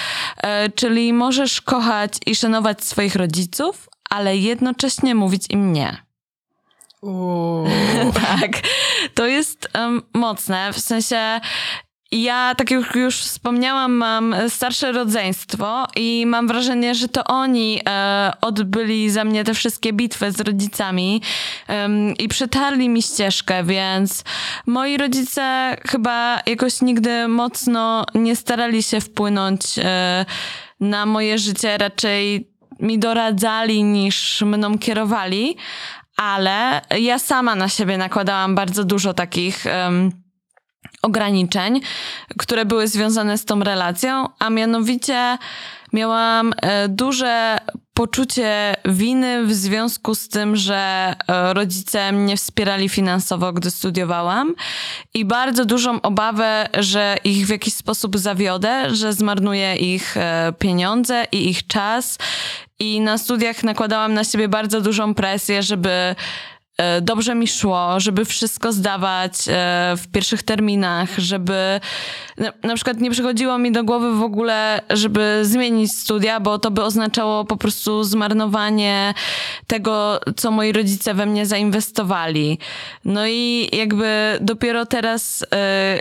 czyli 0.75 1.13
możesz 1.13 1.61
kochać 1.61 2.13
i 2.27 2.35
szanować 2.35 2.85
swoich 2.85 3.17
rodziców, 3.17 3.89
ale 4.11 4.37
jednocześnie 4.37 5.15
mówić 5.15 5.45
im 5.51 5.73
nie. 5.73 6.08
tak, 8.27 8.51
to 9.15 9.27
jest 9.27 9.69
um, 9.75 10.03
mocne, 10.15 10.73
w 10.73 10.81
sensie 10.81 11.41
ja, 12.13 12.55
tak 12.57 12.71
jak 12.71 12.95
już 12.95 13.17
wspomniałam, 13.17 13.93
mam 13.93 14.35
starsze 14.49 14.93
rodzeństwo 14.93 15.87
i 15.97 16.25
mam 16.27 16.49
wrażenie, 16.49 16.95
że 16.95 17.09
to 17.09 17.25
oni 17.25 17.81
e, 17.89 18.33
odbyli 18.41 19.11
za 19.11 19.25
mnie 19.25 19.45
te 19.45 19.55
wszystkie 19.55 19.93
bitwy 19.93 20.33
z 20.33 20.41
rodzicami 20.41 21.23
e, 21.69 21.89
i 22.19 22.29
przetarli 22.29 22.89
mi 22.89 23.03
ścieżkę, 23.03 23.65
więc 23.65 24.25
moi 24.67 24.97
rodzice 24.97 25.77
chyba 25.89 26.41
jakoś 26.47 26.81
nigdy 26.81 27.29
mocno 27.29 28.05
nie 28.15 28.37
starali 28.37 28.83
się 28.83 29.01
wpłynąć 29.01 29.63
e, 29.79 30.27
na 30.81 31.07
moje 31.07 31.39
życie, 31.39 31.79
raczej 31.79 32.49
mi 32.81 32.99
doradzali 32.99 33.85
niż 33.85 34.43
mną 34.43 34.79
kierowali, 34.79 35.57
ale 36.19 36.81
ja 36.99 37.19
sama 37.19 37.55
na 37.55 37.69
siebie 37.69 37.99
nakładałam 37.99 38.55
bardzo 38.55 38.85
dużo 38.85 39.15
takich 39.15 39.65
um, 39.65 40.11
ograniczeń, 41.03 41.81
które 42.39 42.65
były 42.65 42.89
związane 42.89 43.39
z 43.39 43.45
tą 43.45 43.61
relacją, 43.61 44.29
a 44.39 44.51
mianowicie 44.51 45.39
miałam 45.93 46.53
e, 46.63 46.89
duże 46.89 47.59
poczucie 47.95 48.77
winy 48.85 49.47
w 49.47 49.53
związku 49.53 50.15
z 50.15 50.29
tym, 50.29 50.57
że 50.57 51.15
e, 51.29 51.55
rodzice 51.55 52.13
mnie 52.13 52.37
wspierali 52.37 52.89
finansowo, 52.89 53.53
gdy 53.53 53.71
studiowałam 53.71 54.55
i 55.15 55.25
bardzo 55.25 55.65
dużą 55.65 56.01
obawę, 56.01 56.69
że 56.79 57.17
ich 57.25 57.47
w 57.47 57.51
jakiś 57.51 57.75
sposób 57.75 58.19
zawiodę, 58.19 58.95
że 58.95 59.13
zmarnuję 59.13 59.77
ich 59.77 60.17
e, 60.17 60.53
pieniądze 60.59 61.25
i 61.33 61.49
ich 61.51 61.67
czas. 61.67 62.19
I 62.79 63.01
na 63.01 63.19
studiach 63.19 63.63
nakładałam 63.63 64.15
na 64.15 64.25
siebie 64.25 64.49
bardzo 64.49 64.81
dużą 64.81 65.15
presję, 65.15 65.63
żeby 65.63 66.15
dobrze 67.03 67.35
mi 67.35 67.49
szło, 67.49 68.01
żeby 68.01 68.25
wszystko 68.25 68.73
zdawać 68.73 69.33
e, 69.49 69.95
w 69.97 70.09
pierwszych 70.13 70.43
terminach, 70.43 71.19
żeby 71.19 71.81
na 72.63 72.75
przykład 72.75 73.01
nie 73.01 73.11
przychodziło 73.11 73.59
mi 73.59 73.73
do 73.73 73.85
głowy 73.85 74.13
w 74.13 74.23
ogóle, 74.23 74.81
żeby 74.91 75.41
zmienić 75.43 75.93
studia, 75.93 76.41
bo 76.41 76.59
to 76.59 76.71
by 76.71 76.83
oznaczało 76.83 77.45
po 77.45 77.57
prostu 77.57 78.05
zmarnowanie 78.05 79.15
tego, 79.67 80.21
co 80.37 80.51
moi 80.51 80.73
rodzice 80.73 81.15
we 81.15 81.27
mnie 81.27 81.47
zainwestowali. 81.47 82.59
No 83.05 83.27
i 83.27 83.69
jakby 83.73 84.39
dopiero 84.41 84.87
teraz 84.87 85.45
e, 85.53 85.99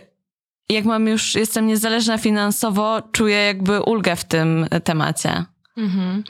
jak 0.69 0.85
mam 0.85 1.07
już, 1.07 1.35
jestem 1.35 1.67
niezależna 1.67 2.17
finansowo, 2.17 3.01
czuję 3.11 3.37
jakby 3.37 3.81
ulgę 3.81 4.15
w 4.15 4.23
tym 4.23 4.65
temacie. 4.83 5.45
Mhm. 5.77 6.23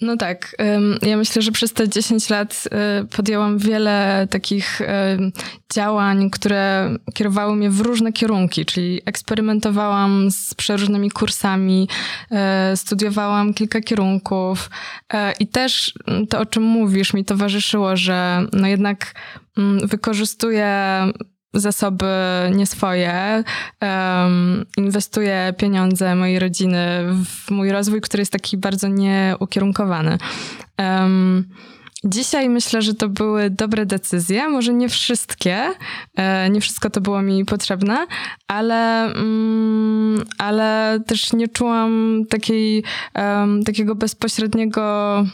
No 0.00 0.16
tak. 0.16 0.56
Ja 1.02 1.16
myślę, 1.16 1.42
że 1.42 1.52
przez 1.52 1.72
te 1.72 1.88
10 1.88 2.30
lat 2.30 2.68
y, 3.02 3.06
podjęłam 3.06 3.58
wiele 3.58 4.26
takich 4.30 4.80
działań, 5.72 6.30
które 6.30 6.90
kierowały 7.14 7.56
mnie 7.56 7.70
w 7.70 7.80
różne 7.80 8.12
kierunki, 8.12 8.66
czyli 8.66 9.00
eksperymentowałam 9.04 10.30
z 10.30 10.54
przeróżnymi 10.54 11.10
kursami, 11.10 11.88
y, 12.72 12.76
studiowałam 12.76 13.54
kilka 13.54 13.80
kierunków 13.80 14.70
i 15.40 15.46
też 15.46 15.94
to, 16.28 16.38
o 16.38 16.46
czym 16.46 16.62
mówisz, 16.62 17.12
mi 17.14 17.24
towarzyszyło, 17.24 17.96
że 17.96 18.46
no 18.52 18.68
jednak 18.68 19.14
mm, 19.58 19.88
wykorzystuję 19.88 21.02
zasoby 21.54 22.06
nie 22.54 22.66
swoje, 22.66 23.44
um, 23.82 24.64
inwestuję 24.76 25.54
pieniądze 25.58 26.14
mojej 26.14 26.38
rodziny 26.38 27.04
w 27.24 27.50
mój 27.50 27.70
rozwój, 27.70 28.00
który 28.00 28.20
jest 28.20 28.32
taki 28.32 28.56
bardzo 28.56 28.88
nieukierunkowany. 28.88 30.18
Um, 30.78 31.44
Dzisiaj 32.04 32.48
myślę, 32.48 32.82
że 32.82 32.94
to 32.94 33.08
były 33.08 33.50
dobre 33.50 33.86
decyzje. 33.86 34.48
Może 34.48 34.74
nie 34.74 34.88
wszystkie, 34.88 35.70
e, 36.16 36.50
nie 36.50 36.60
wszystko 36.60 36.90
to 36.90 37.00
było 37.00 37.22
mi 37.22 37.44
potrzebne, 37.44 38.06
ale, 38.48 39.04
mm, 39.04 40.24
ale 40.38 41.00
też 41.06 41.32
nie 41.32 41.48
czułam 41.48 42.22
takiej, 42.30 42.84
takiego 43.64 43.94
bezpośredniego 43.94 45.24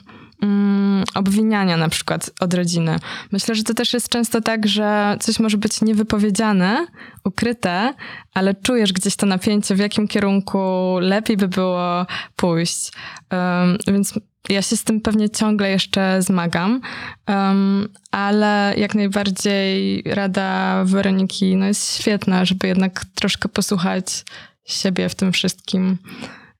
mm, 0.43 1.05
obwiniania 1.15 1.77
na 1.77 1.89
przykład 1.89 2.31
od 2.41 2.55
rodziny. 2.55 2.97
Myślę, 3.33 3.55
że 3.55 3.63
to 3.65 3.75
też 3.75 3.93
jest 3.93 4.09
często 4.09 4.41
tak, 4.41 4.67
że 4.67 5.17
coś 5.21 5.41
może 5.41 5.57
być 5.57 5.81
niewypowiedziane, 5.83 6.87
ukryte, 7.25 7.95
ale 8.35 8.55
czujesz 8.55 8.93
gdzieś 8.93 9.17
to 9.17 9.27
napięcie, 9.27 9.75
w 9.75 9.79
jakim 9.79 10.09
kierunku 10.09 10.97
lepiej 11.01 11.37
by 11.37 11.49
było 11.49 12.07
pójść. 12.37 12.93
Um, 13.31 13.79
więc 13.87 14.15
ja 14.49 14.63
się 14.63 14.77
z 14.77 14.85
tym 14.85 15.01
pewnie 15.01 15.31
ciągle 15.31 15.71
jeszcze 15.71 16.23
zmagam, 16.23 16.81
um, 17.29 17.89
ale 18.11 18.75
jak 18.77 18.95
najbardziej 18.95 20.03
rada 20.07 20.83
Weroniki 20.85 21.57
no 21.57 21.67
jest 21.67 22.01
świetna, 22.01 22.45
żeby 22.45 22.69
jednak 22.69 23.05
troszkę 23.15 23.49
posłuchać 23.49 24.25
siebie 24.65 25.09
w 25.09 25.15
tym 25.15 25.33
wszystkim. 25.33 25.99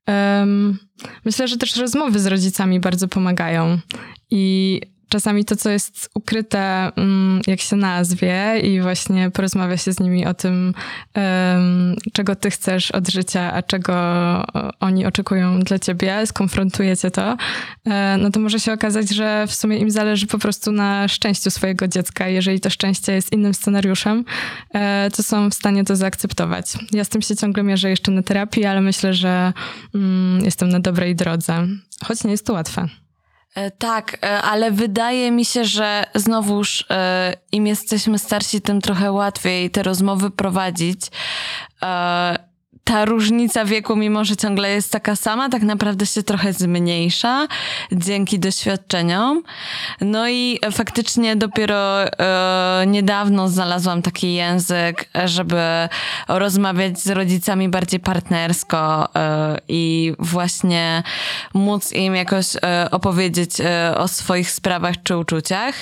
Um, 0.09 0.79
myślę, 1.25 1.49
że 1.49 1.57
też 1.57 1.77
rozmowy 1.77 2.21
z 2.21 2.27
rodzicami 2.27 2.81
bardzo 2.81 3.09
pomagają 3.09 3.79
i 4.31 4.81
czasami 5.13 5.45
to, 5.45 5.57
co 5.57 5.71
jest 5.71 6.11
ukryte, 6.15 6.93
mm, 6.97 7.41
jak 7.47 7.61
się 7.61 7.77
nazwie 7.77 8.61
i 8.63 8.81
właśnie 8.81 9.31
porozmawia 9.31 9.77
się 9.77 9.93
z 9.93 10.01
nimi 10.01 10.27
o 10.27 10.35
tym, 10.35 10.75
czego 12.13 12.37
ty 12.37 12.51
chcesz 12.51 12.91
od 12.91 13.09
życia, 13.09 13.53
a 13.53 13.63
czego 13.63 13.95
oni 14.81 15.07
oczekują 15.07 15.61
dla 15.61 15.79
ciebie, 15.79 16.27
skonfrontujecie 16.27 17.11
to, 17.11 17.37
e, 17.87 18.17
no 18.21 18.31
to 18.31 18.41
może 18.41 18.61
się 18.61 18.73
okazać, 18.73 19.11
że 19.11 19.47
w 19.47 19.55
sumie 19.55 19.79
im 19.79 19.91
zależy 19.91 20.27
po 20.27 20.39
prostu 20.39 20.73
na 20.73 21.09
szczęściu 21.09 21.51
swojego 21.51 21.89
dziecka. 21.89 22.29
Jeżeli 22.29 22.61
to 22.61 22.71
szczęście 22.71 23.13
jest 23.13 23.33
innym 23.33 23.55
scenariuszem, 23.55 24.25
e, 24.75 25.11
to 25.17 25.23
są 25.23 25.51
w 25.51 25.55
stanie 25.55 25.85
to 25.85 25.97
zaakceptować. 25.97 26.67
Ja 26.93 27.05
z 27.05 27.09
tym 27.09 27.23
się 27.23 27.37
ciągle 27.37 27.63
mierzę 27.63 27.91
jeszcze 27.91 28.13
na 28.13 28.23
terapii, 28.23 28.65
ale 28.65 28.81
myślę, 28.81 29.15
że 29.15 29.53
mm, 29.95 30.45
jestem 30.45 30.69
na 30.69 30.81
dobrej 30.81 31.17
drodze. 31.17 31.67
Choć 32.05 32.25
nie 32.25 32.31
jest 32.31 32.47
to 32.47 32.53
łatwe. 32.53 32.89
E, 33.55 33.71
tak, 33.71 34.19
e, 34.23 34.43
ale 34.43 34.71
wydaje 34.71 35.31
mi 35.31 35.45
się, 35.45 35.65
że 35.65 36.05
znowuż 36.15 36.85
e, 36.91 37.35
im 37.53 37.67
jesteśmy 37.67 38.19
starsi, 38.19 38.61
tym 38.61 38.81
trochę 38.81 39.13
łatwiej 39.13 39.71
te 39.71 39.83
rozmowy 39.83 40.31
prowadzić 40.31 41.01
ta 42.85 43.05
różnica 43.05 43.65
wieku, 43.65 43.97
mimo 43.97 44.25
że 44.25 44.37
ciągle 44.37 44.71
jest 44.71 44.93
taka 44.93 45.17
sama, 45.17 45.49
tak 45.49 45.63
naprawdę 45.63 46.07
się 46.07 46.23
trochę 46.23 46.53
zmniejsza 46.53 47.47
dzięki 47.93 48.39
doświadczeniom. 48.39 49.43
No 50.01 50.29
i 50.29 50.59
faktycznie 50.73 51.37
dopiero 51.37 52.03
e, 52.03 52.85
niedawno 52.87 53.49
znalazłam 53.49 54.03
taki 54.03 54.35
język, 54.35 55.09
żeby 55.25 55.89
rozmawiać 56.29 56.99
z 57.01 57.11
rodzicami 57.11 57.69
bardziej 57.69 58.01
partnersko 58.01 59.09
e, 59.15 59.59
i 59.69 60.15
właśnie 60.19 61.03
móc 61.55 61.93
im 61.93 62.15
jakoś 62.15 62.47
e, 62.57 62.89
opowiedzieć 62.91 63.61
e, 63.61 63.95
o 63.99 64.09
swoich 64.09 64.51
sprawach 64.51 64.95
czy 65.03 65.17
uczuciach. 65.17 65.75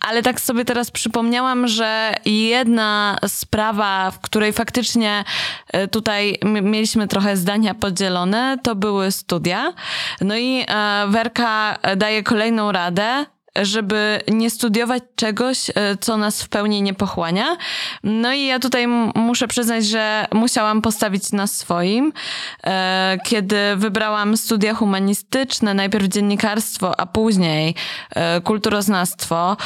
Ale 0.00 0.22
tak 0.22 0.40
sobie 0.40 0.64
teraz 0.64 0.90
przypomniałam, 0.90 1.68
że 1.68 2.14
jedna 2.24 3.18
sprawa, 3.26 4.10
w 4.10 4.20
której 4.20 4.52
faktycznie 4.52 5.24
e, 5.72 5.83
tutaj 5.88 6.38
mieliśmy 6.62 7.08
trochę 7.08 7.36
zdania 7.36 7.74
podzielone, 7.74 8.58
to 8.62 8.74
były 8.74 9.12
studia. 9.12 9.72
No 10.20 10.36
i 10.36 10.64
e, 10.68 11.06
Werka 11.08 11.78
daje 11.96 12.22
kolejną 12.22 12.72
radę, 12.72 13.26
żeby 13.62 14.20
nie 14.28 14.50
studiować 14.50 15.02
czegoś, 15.16 15.70
e, 15.70 15.96
co 16.00 16.16
nas 16.16 16.42
w 16.42 16.48
pełni 16.48 16.82
nie 16.82 16.94
pochłania. 16.94 17.56
No 18.04 18.32
i 18.32 18.46
ja 18.46 18.58
tutaj 18.58 18.86
muszę 19.14 19.48
przyznać, 19.48 19.86
że 19.86 20.26
musiałam 20.32 20.82
postawić 20.82 21.32
na 21.32 21.46
swoim. 21.46 22.12
E, 22.64 23.18
kiedy 23.24 23.56
wybrałam 23.76 24.36
studia 24.36 24.74
humanistyczne, 24.74 25.74
najpierw 25.74 26.08
dziennikarstwo, 26.08 27.00
a 27.00 27.06
później 27.06 27.74
e, 28.10 28.40
kulturoznawstwo, 28.40 29.56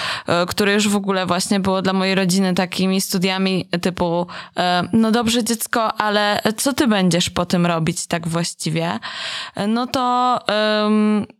które 0.48 0.74
już 0.74 0.88
w 0.88 0.96
ogóle 0.96 1.26
właśnie 1.26 1.60
było 1.60 1.82
dla 1.82 1.92
mojej 1.92 2.14
rodziny 2.14 2.54
takimi 2.54 3.00
studiami 3.00 3.68
typu 3.82 4.26
no 4.92 5.10
dobrze 5.10 5.44
dziecko, 5.44 5.94
ale 5.94 6.42
co 6.56 6.72
ty 6.72 6.86
będziesz 6.86 7.30
po 7.30 7.46
tym 7.46 7.66
robić 7.66 8.06
tak 8.06 8.28
właściwie? 8.28 8.98
No 9.68 9.86
to 9.86 10.38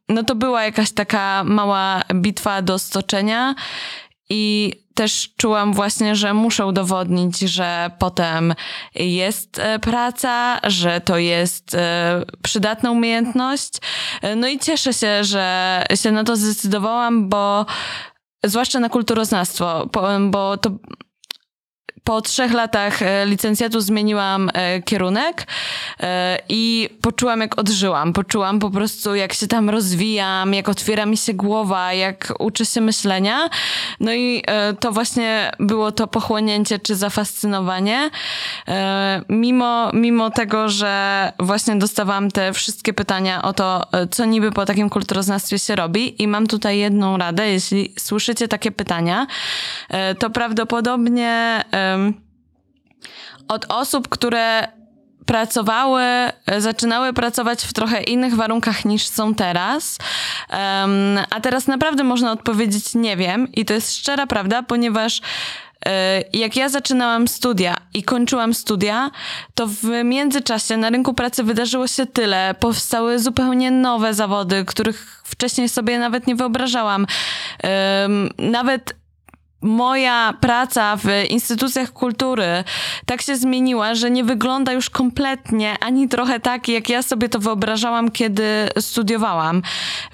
no 0.09 0.23
to 0.23 0.35
była 0.35 0.65
jakaś 0.65 0.93
taka 0.93 1.45
mała 1.45 2.03
bitwa 2.15 2.63
do 2.63 2.79
stoczenia 2.79 3.55
i 4.31 4.73
też 4.95 5.35
czułam 5.37 5.73
właśnie, 5.73 6.17
że 6.17 6.35
muszę 6.35 6.67
udowodnić, 6.67 7.39
że 7.39 7.91
potem 7.99 8.55
jest 8.95 9.59
e, 9.59 9.79
praca, 9.79 10.61
że 10.65 11.01
to 11.01 11.19
jest 11.19 11.75
e, 11.75 12.23
przydatna 12.43 12.91
umiejętność. 12.91 13.73
E, 14.23 14.37
no 14.37 14.49
i 14.49 14.59
cieszę 14.59 14.93
się, 14.93 15.25
że 15.25 15.85
się 15.95 16.13
na 16.13 16.25
to 16.25 16.37
zdecydowałam, 16.37 17.29
bo 17.29 17.67
zwłaszcza 18.45 18.81
na 18.81 18.89
kulturoznawstwo, 18.89 19.89
bo 20.31 20.57
to 20.57 20.71
po 22.09 22.23
trzech 22.23 22.53
latach 22.53 23.03
e, 23.03 23.27
licencjatu 23.27 23.81
zmieniłam 23.81 24.51
e, 24.55 24.83
kierunek 24.83 25.47
e, 26.01 26.39
i 26.49 26.89
poczułam, 27.01 27.41
jak 27.41 27.59
odżyłam. 27.59 28.13
Poczułam 28.13 28.59
po 28.59 28.71
prostu, 28.71 29.15
jak 29.15 29.33
się 29.33 29.47
tam 29.47 29.71
rozwijam, 29.71 30.55
jak 30.55 30.69
otwiera 30.69 31.07
mi 31.07 31.17
się 31.17 31.35
głowa, 31.35 31.93
jak 31.93 32.35
uczę 32.39 32.67
się 32.67 32.81
myślenia. 32.81 33.51
No 34.01 34.13
i 34.15 34.43
to 34.81 34.93
właśnie 34.93 35.53
było 35.61 35.93
to 35.93 36.07
pochłonięcie 36.07 36.79
czy 36.79 36.97
zafascynowanie. 36.97 38.11
Mimo, 39.29 39.91
mimo 39.93 40.31
tego, 40.31 40.69
że 40.69 41.33
właśnie 41.39 41.77
dostawałam 41.77 42.31
te 42.31 42.53
wszystkie 42.53 42.93
pytania 42.93 43.43
o 43.43 43.53
to, 43.53 43.85
co 44.11 44.25
niby 44.25 44.53
po 44.53 44.67
takim 44.67 44.91
kulturoznawstwie 44.91 45.59
się 45.59 45.77
robi 45.77 46.23
i 46.23 46.29
mam 46.29 46.47
tutaj 46.47 46.79
jedną 46.79 47.17
radę. 47.17 47.49
Jeśli 47.49 47.93
słyszycie 47.99 48.49
takie 48.49 48.71
pytania, 48.71 49.27
to 50.19 50.31
prawdopodobnie 50.31 51.65
od 53.49 53.67
osób, 53.69 54.09
które 54.09 54.69
pracowały, 55.29 56.03
zaczynały 56.59 57.13
pracować 57.13 57.65
w 57.65 57.73
trochę 57.73 58.03
innych 58.03 58.35
warunkach 58.35 58.85
niż 58.85 59.07
są 59.07 59.35
teraz. 59.35 59.99
Um, 60.51 61.19
a 61.31 61.41
teraz 61.41 61.67
naprawdę 61.67 62.05
można 62.05 62.33
odpowiedzieć 62.33 62.95
nie 62.95 63.17
wiem 63.17 63.53
i 63.53 63.65
to 63.65 63.75
jest 63.75 63.97
szczera 63.97 64.27
prawda, 64.27 64.63
ponieważ 64.63 65.21
e, 65.87 66.23
jak 66.33 66.57
ja 66.57 66.69
zaczynałam 66.69 67.29
studia 67.29 67.77
i 67.95 68.03
kończyłam 68.03 68.55
studia, 68.55 69.11
to 69.55 69.67
w 69.67 69.85
międzyczasie 70.05 70.77
na 70.77 70.91
rynku 70.91 71.15
pracy 71.15 71.45
wydarzyło 71.45 71.87
się 71.87 72.07
tyle. 72.07 72.55
Powstały 72.61 73.19
zupełnie 73.19 73.71
nowe 73.71 74.15
zawody, 74.15 74.65
których 74.65 75.23
wcześniej 75.25 75.69
sobie 75.69 75.99
nawet 75.99 76.27
nie 76.27 76.37
wyobrażałam. 76.37 77.07
Nawet 78.39 78.98
moja 79.63 80.35
praca 80.41 80.97
w 80.97 81.05
instytucjach 81.31 81.93
kultury 81.93 82.65
tak 83.07 83.23
się 83.23 83.37
zmieniła, 83.37 83.95
że 83.95 84.11
nie 84.11 84.25
wygląda 84.25 84.73
już 84.73 84.91
kompletnie 84.91 85.79
ani 85.81 86.09
trochę 86.09 86.41
tak, 86.41 86.69
jak 86.69 86.89
ja 86.89 87.03
sobie 87.03 87.29
to 87.29 87.39
wyobrażałam, 87.39 88.11
kiedy 88.11 88.69
studiowałam. 88.79 89.63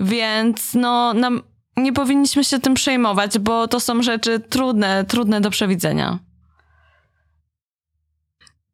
Więc 0.01 0.75
no, 0.75 1.15
nam, 1.15 1.43
nie 1.77 1.93
powinniśmy 1.93 2.45
się 2.45 2.59
tym 2.59 2.75
przejmować, 2.75 3.39
bo 3.39 3.69
to 3.69 3.81
są 3.81 4.03
rzeczy 4.03 4.41
trudne, 4.41 5.05
trudne 5.05 5.41
do 5.41 5.51
przewidzenia. 5.51 6.19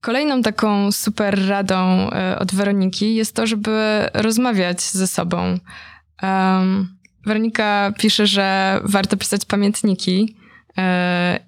Kolejną 0.00 0.42
taką 0.42 0.92
super 0.92 1.48
radą 1.48 2.10
e, 2.10 2.38
od 2.38 2.54
Weroniki 2.54 3.14
jest 3.14 3.36
to, 3.36 3.46
żeby 3.46 4.08
rozmawiać 4.14 4.82
ze 4.82 5.06
sobą. 5.06 5.58
Um, 6.22 7.00
Weronika 7.26 7.92
pisze, 7.98 8.26
że 8.26 8.80
warto 8.84 9.16
pisać 9.16 9.44
pamiętniki, 9.44 10.36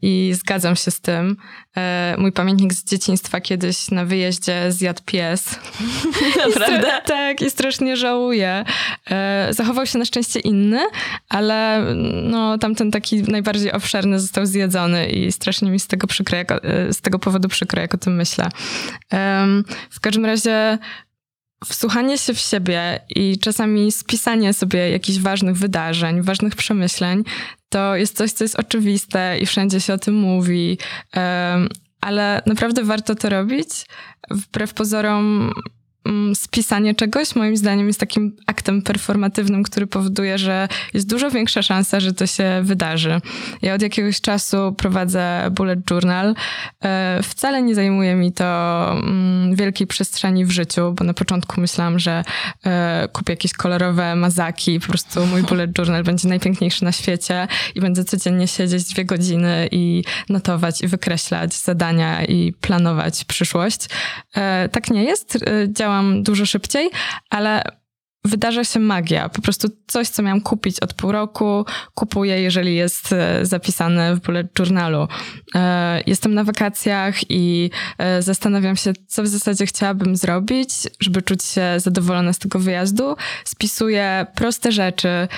I 0.03 0.33
zgadzam 0.35 0.77
się 0.77 0.91
z 0.91 1.01
tym. 1.01 1.37
E, 1.77 2.15
mój 2.19 2.33
pamiętnik 2.33 2.73
z 2.73 2.85
dzieciństwa 2.85 3.41
kiedyś 3.41 3.91
na 3.91 4.05
wyjeździe 4.05 4.73
zjadł 4.73 5.03
pies. 5.07 5.59
Naprawdę? 6.47 7.01
tak, 7.07 7.41
i 7.41 7.51
strasznie 7.51 7.97
żałuję. 7.97 8.65
E, 9.11 9.49
zachował 9.51 9.87
się 9.87 9.99
na 9.99 10.05
szczęście 10.05 10.41
inny, 10.41 10.81
ale 11.29 11.85
no, 12.23 12.59
tamten 12.59 12.91
taki 12.91 13.23
najbardziej 13.23 13.73
obszerny 13.73 14.21
został 14.21 14.47
zjedzony 14.47 15.07
i 15.07 15.33
strasznie 15.33 15.71
mi 15.71 15.81
z 15.81 15.87
tego, 15.87 16.07
przykro, 16.07 16.39
jak, 16.39 16.61
z 16.91 17.01
tego 17.01 17.19
powodu 17.19 17.49
przykro, 17.49 17.81
jak 17.81 17.95
o 17.95 17.99
tym 17.99 18.17
myślę. 18.17 18.49
W 19.91 20.01
każdym 20.01 20.27
razie 20.27 20.79
wsłuchanie 21.65 22.19
się 22.19 22.35
w 22.35 22.39
siebie 22.39 23.01
i 23.09 23.39
czasami 23.39 23.93
spisanie 23.93 24.53
sobie 24.53 24.91
jakichś 24.91 25.19
ważnych 25.19 25.57
wydarzeń, 25.57 26.23
ważnych 26.23 26.57
przemyśleń, 26.57 27.25
to 27.73 27.97
jest 27.97 28.17
coś, 28.17 28.33
co 28.33 28.45
jest 28.45 28.59
oczywiste 28.59 29.39
i 29.39 29.47
wszędzie 29.47 29.81
się 29.81 29.95
o 29.95 29.99
tym 29.99 30.15
mówi, 30.15 30.79
ale 32.01 32.43
naprawdę 32.47 32.85
warto 32.85 33.15
to 33.15 33.29
robić. 33.29 33.69
Wbrew 34.31 34.75
pozorom, 34.75 35.53
spisanie 36.35 36.95
czegoś 36.95 37.35
moim 37.35 37.57
zdaniem 37.57 37.87
jest 37.87 38.01
takim 38.01 38.37
aktem 38.47 38.83
performatywnym, 38.83 39.62
który 39.62 39.87
powoduje, 39.87 40.38
że 40.38 40.69
jest 40.95 41.09
dużo 41.09 41.31
większa 41.31 41.62
szansa, 41.62 42.01
że 42.01 42.12
to 42.12 42.27
się 42.27 42.61
wydarzy. 42.62 43.21
Ja 43.62 43.75
od 43.75 43.83
jakiegoś 43.83 44.21
czasu 44.21 44.75
prowadzę 44.77 45.51
bullet 45.51 45.91
journal. 45.91 46.35
E, 46.85 47.21
wcale 47.23 47.62
nie 47.62 47.75
zajmuje 47.75 48.15
mi 48.15 48.33
to 48.33 48.45
mm, 48.93 49.55
wielkiej 49.55 49.87
przestrzeni 49.87 50.45
w 50.45 50.51
życiu, 50.51 50.93
bo 50.93 51.05
na 51.05 51.15
początku 51.15 51.61
myślałam, 51.61 51.99
że 51.99 52.25
e, 52.65 53.09
kupię 53.12 53.33
jakieś 53.33 53.53
kolorowe 53.53 54.17
mazaki, 54.17 54.81
po 54.81 54.87
prostu 54.87 55.27
mój 55.27 55.43
bullet 55.53 55.79
journal 55.79 56.05
będzie 56.05 56.29
najpiękniejszy 56.29 56.85
na 56.85 56.93
świecie 56.93 57.49
i 57.75 57.81
będę 57.81 58.05
codziennie 58.05 58.49
siedzieć 58.49 58.85
dwie 58.85 59.05
godziny 59.05 59.69
i 59.71 60.05
notować 60.29 60.83
i 60.83 60.88
wykreślać 60.88 61.55
zadania 61.55 62.25
i 62.25 62.53
planować 62.61 63.25
przyszłość. 63.25 63.88
E, 64.35 64.69
tak 64.69 64.91
nie 64.91 65.05
jest. 65.05 65.38
Dużo 66.16 66.46
szybciej, 66.46 66.90
ale 67.31 67.62
wydarza 68.25 68.65
się 68.65 68.81
magia. 68.81 69.29
Po 69.29 69.43
prostu 69.43 69.69
coś, 69.87 70.09
co 70.09 70.23
miałam 70.23 70.41
kupić 70.41 70.81
od 70.81 70.95
pół 70.95 71.13
roku, 71.13 71.67
kupuję, 71.95 72.41
jeżeli 72.41 72.75
jest 72.75 73.13
e, 73.13 73.47
zapisane 73.47 74.17
w 74.17 74.21
bullet 74.21 74.59
journalu. 74.59 75.09
E, 75.55 76.03
jestem 76.07 76.35
na 76.35 76.45
wakacjach 76.45 77.31
i 77.31 77.71
e, 77.99 78.23
zastanawiam 78.23 78.77
się, 78.77 78.93
co 79.07 79.23
w 79.23 79.27
zasadzie 79.27 79.67
chciałabym 79.67 80.17
zrobić, 80.17 80.71
żeby 81.01 81.23
czuć 81.23 81.45
się 81.45 81.63
zadowolona 81.77 82.33
z 82.33 82.39
tego 82.39 82.59
wyjazdu. 82.59 83.17
Spisuję 83.45 84.27
proste 84.35 84.73
rzeczy, 84.73 85.29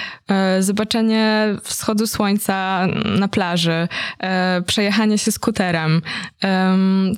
zobaczenie 0.60 1.56
wschodu 1.62 2.06
słońca 2.06 2.86
na 3.18 3.28
plaży, 3.28 3.88
przejechanie 4.66 5.18
się 5.18 5.32
skuterem, 5.32 6.02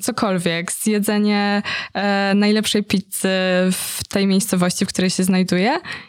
cokolwiek, 0.01 0.73
zjedzenie 0.73 1.63
najlepszej 2.35 2.85
pizzy 2.85 3.29
w 3.73 4.01
tej 4.09 4.27
miejscowości, 4.27 4.85
w 4.85 4.89
której 4.89 5.11
się 5.11 5.25
znajduję 5.25 5.56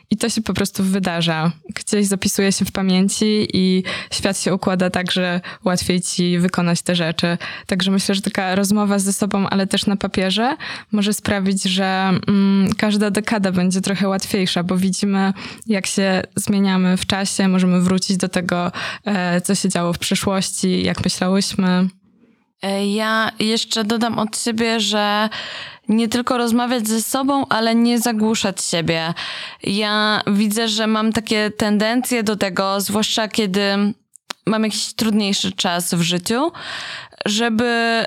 i 0.09 0.17
to 0.17 0.29
się 0.29 0.41
po 0.41 0.53
prostu 0.53 0.83
wydarza. 0.83 1.51
Gdzieś 1.75 2.05
zapisuje 2.05 2.51
się 2.51 2.65
w 2.65 2.71
pamięci 2.71 3.47
i 3.53 3.83
świat 4.13 4.39
się 4.39 4.53
układa 4.53 4.89
tak, 4.89 5.11
że 5.11 5.41
łatwiej 5.65 6.01
ci 6.01 6.39
wykonać 6.39 6.81
te 6.81 6.95
rzeczy. 6.95 7.37
Także 7.67 7.91
myślę, 7.91 8.15
że 8.15 8.21
taka 8.21 8.55
rozmowa 8.55 8.99
ze 8.99 9.13
sobą, 9.13 9.49
ale 9.49 9.67
też 9.67 9.85
na 9.85 9.95
papierze 9.95 10.57
może 10.91 11.13
sprawić, 11.13 11.63
że 11.63 12.11
mm, 12.27 12.73
każda 12.77 13.11
dekada 13.11 13.51
będzie 13.51 13.81
trochę 13.81 14.07
łatwiejsza, 14.07 14.63
bo 14.63 14.77
widzimy, 14.77 15.33
jak 15.67 15.87
się 15.87 16.23
zmieniamy 16.35 16.97
w 16.97 17.05
czasie, 17.05 17.47
możemy 17.47 17.81
wrócić 17.81 18.17
do 18.17 18.29
tego, 18.29 18.71
e, 19.05 19.41
co 19.41 19.55
się 19.55 19.69
działo 19.69 19.93
w 19.93 19.99
przeszłości, 19.99 20.83
jak 20.83 21.03
myślałyśmy. 21.03 21.87
E, 22.61 22.87
ja 22.87 23.31
jeszcze 23.39 23.83
dodam 23.83 24.19
od 24.19 24.37
siebie, 24.37 24.79
że 24.79 25.29
nie 25.89 26.07
tylko 26.07 26.37
rozmawiać 26.37 26.87
ze 26.87 27.01
sobą, 27.01 27.45
ale 27.49 27.75
nie 27.75 27.99
zagłuszać 27.99 28.63
siebie. 28.63 29.13
Ja 29.63 30.21
widzę, 30.27 30.67
że 30.67 30.87
mam 30.87 31.13
takie 31.13 31.51
tendencje 31.51 32.23
do 32.23 32.35
tego, 32.35 32.81
zwłaszcza 32.81 33.27
kiedy 33.27 33.93
mam 34.45 34.63
jakiś 34.63 34.93
trudniejszy 34.93 35.51
czas 35.51 35.93
w 35.93 36.01
życiu, 36.01 36.51
żeby 37.25 37.65
e, 37.65 38.05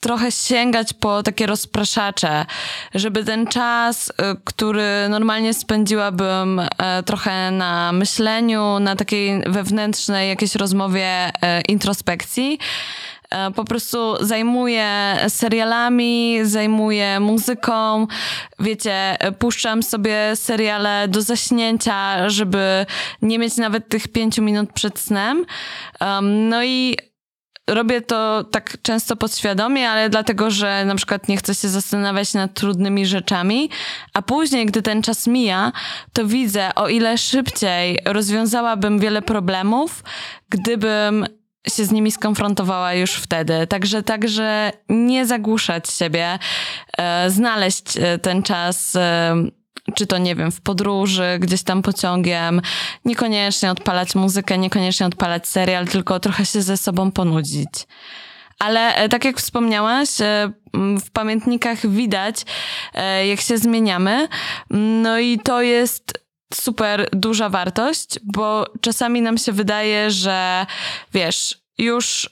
trochę 0.00 0.32
sięgać 0.32 0.92
po 0.92 1.22
takie 1.22 1.46
rozpraszacze, 1.46 2.46
żeby 2.94 3.24
ten 3.24 3.46
czas, 3.46 4.12
e, 4.18 4.36
który 4.44 5.08
normalnie 5.08 5.54
spędziłabym 5.54 6.60
trochę 7.06 7.50
na 7.50 7.92
myśleniu, 7.92 8.78
na 8.78 8.96
takiej 8.96 9.42
wewnętrznej 9.46 10.28
jakiejś 10.28 10.54
rozmowie 10.54 11.32
introspekcji, 11.68 12.58
E, 12.58 13.19
po 13.54 13.64
prostu 13.64 14.24
zajmuję 14.24 15.16
serialami, 15.28 16.38
zajmuję 16.42 17.20
muzyką. 17.20 18.06
Wiecie, 18.58 19.16
puszczam 19.38 19.82
sobie 19.82 20.36
seriale 20.36 21.08
do 21.08 21.22
zaśnięcia, 21.22 22.28
żeby 22.28 22.86
nie 23.22 23.38
mieć 23.38 23.56
nawet 23.56 23.88
tych 23.88 24.08
pięciu 24.08 24.42
minut 24.42 24.72
przed 24.72 24.98
snem. 24.98 25.44
Um, 26.00 26.48
no 26.48 26.64
i 26.64 26.96
robię 27.70 28.00
to 28.00 28.44
tak 28.44 28.76
często 28.82 29.16
podświadomie, 29.16 29.90
ale 29.90 30.10
dlatego, 30.10 30.50
że 30.50 30.84
na 30.84 30.94
przykład 30.94 31.28
nie 31.28 31.36
chcę 31.36 31.54
się 31.54 31.68
zastanawiać 31.68 32.34
nad 32.34 32.54
trudnymi 32.54 33.06
rzeczami, 33.06 33.70
a 34.14 34.22
później, 34.22 34.66
gdy 34.66 34.82
ten 34.82 35.02
czas 35.02 35.26
mija, 35.26 35.72
to 36.12 36.26
widzę, 36.26 36.74
o 36.74 36.88
ile 36.88 37.18
szybciej 37.18 37.98
rozwiązałabym 38.04 38.98
wiele 38.98 39.22
problemów, 39.22 40.04
gdybym 40.48 41.26
się 41.68 41.84
z 41.84 41.90
nimi 41.90 42.12
skonfrontowała 42.12 42.94
już 42.94 43.14
wtedy. 43.14 43.66
Także, 43.66 44.02
także 44.02 44.72
nie 44.88 45.26
zagłuszać 45.26 45.90
siebie, 45.90 46.38
e, 46.98 47.30
znaleźć 47.30 47.96
e, 47.96 48.18
ten 48.18 48.42
czas, 48.42 48.96
e, 48.96 49.34
czy 49.94 50.06
to 50.06 50.18
nie 50.18 50.34
wiem, 50.34 50.52
w 50.52 50.60
podróży, 50.60 51.38
gdzieś 51.40 51.62
tam 51.62 51.82
pociągiem, 51.82 52.60
niekoniecznie 53.04 53.70
odpalać 53.70 54.14
muzykę, 54.14 54.58
niekoniecznie 54.58 55.06
odpalać 55.06 55.48
serial, 55.48 55.88
tylko 55.88 56.20
trochę 56.20 56.46
się 56.46 56.62
ze 56.62 56.76
sobą 56.76 57.10
ponudzić. 57.10 57.68
Ale 58.58 59.08
tak 59.08 59.24
jak 59.24 59.38
wspomniałaś, 59.38 60.08
w 60.74 61.10
pamiętnikach 61.12 61.86
widać, 61.86 62.36
jak 63.28 63.40
się 63.40 63.58
zmieniamy. 63.58 64.28
No 65.02 65.18
i 65.18 65.38
to 65.38 65.62
jest 65.62 66.19
super 66.54 67.08
duża 67.12 67.48
wartość, 67.48 68.18
bo 68.22 68.66
czasami 68.80 69.22
nam 69.22 69.38
się 69.38 69.52
wydaje, 69.52 70.10
że 70.10 70.66
wiesz, 71.14 71.58
już 71.78 72.30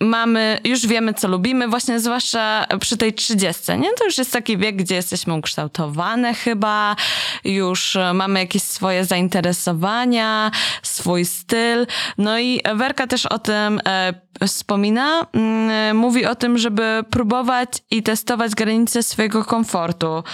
mamy, 0.00 0.60
już 0.64 0.86
wiemy, 0.86 1.14
co 1.14 1.28
lubimy, 1.28 1.68
właśnie 1.68 2.00
zwłaszcza 2.00 2.66
przy 2.80 2.96
tej 2.96 3.14
trzydziestce, 3.14 3.78
nie? 3.78 3.88
To 3.98 4.04
już 4.04 4.18
jest 4.18 4.32
taki 4.32 4.58
wiek, 4.58 4.76
gdzie 4.76 4.94
jesteśmy 4.94 5.34
ukształtowane 5.34 6.34
chyba, 6.34 6.96
już 7.44 7.98
mamy 8.14 8.40
jakieś 8.40 8.62
swoje 8.62 9.04
zainteresowania, 9.04 10.50
swój 10.82 11.24
styl. 11.24 11.86
No 12.18 12.38
i 12.38 12.60
Werka 12.74 13.06
też 13.06 13.26
o 13.26 13.38
tym 13.38 13.80
e, 13.86 14.14
wspomina. 14.46 15.26
Mm, 15.32 15.96
mówi 15.96 16.26
o 16.26 16.34
tym, 16.34 16.58
żeby 16.58 17.04
próbować 17.10 17.68
i 17.90 18.02
testować 18.02 18.54
granice 18.54 19.02
swojego 19.02 19.44
komfortu, 19.44 20.24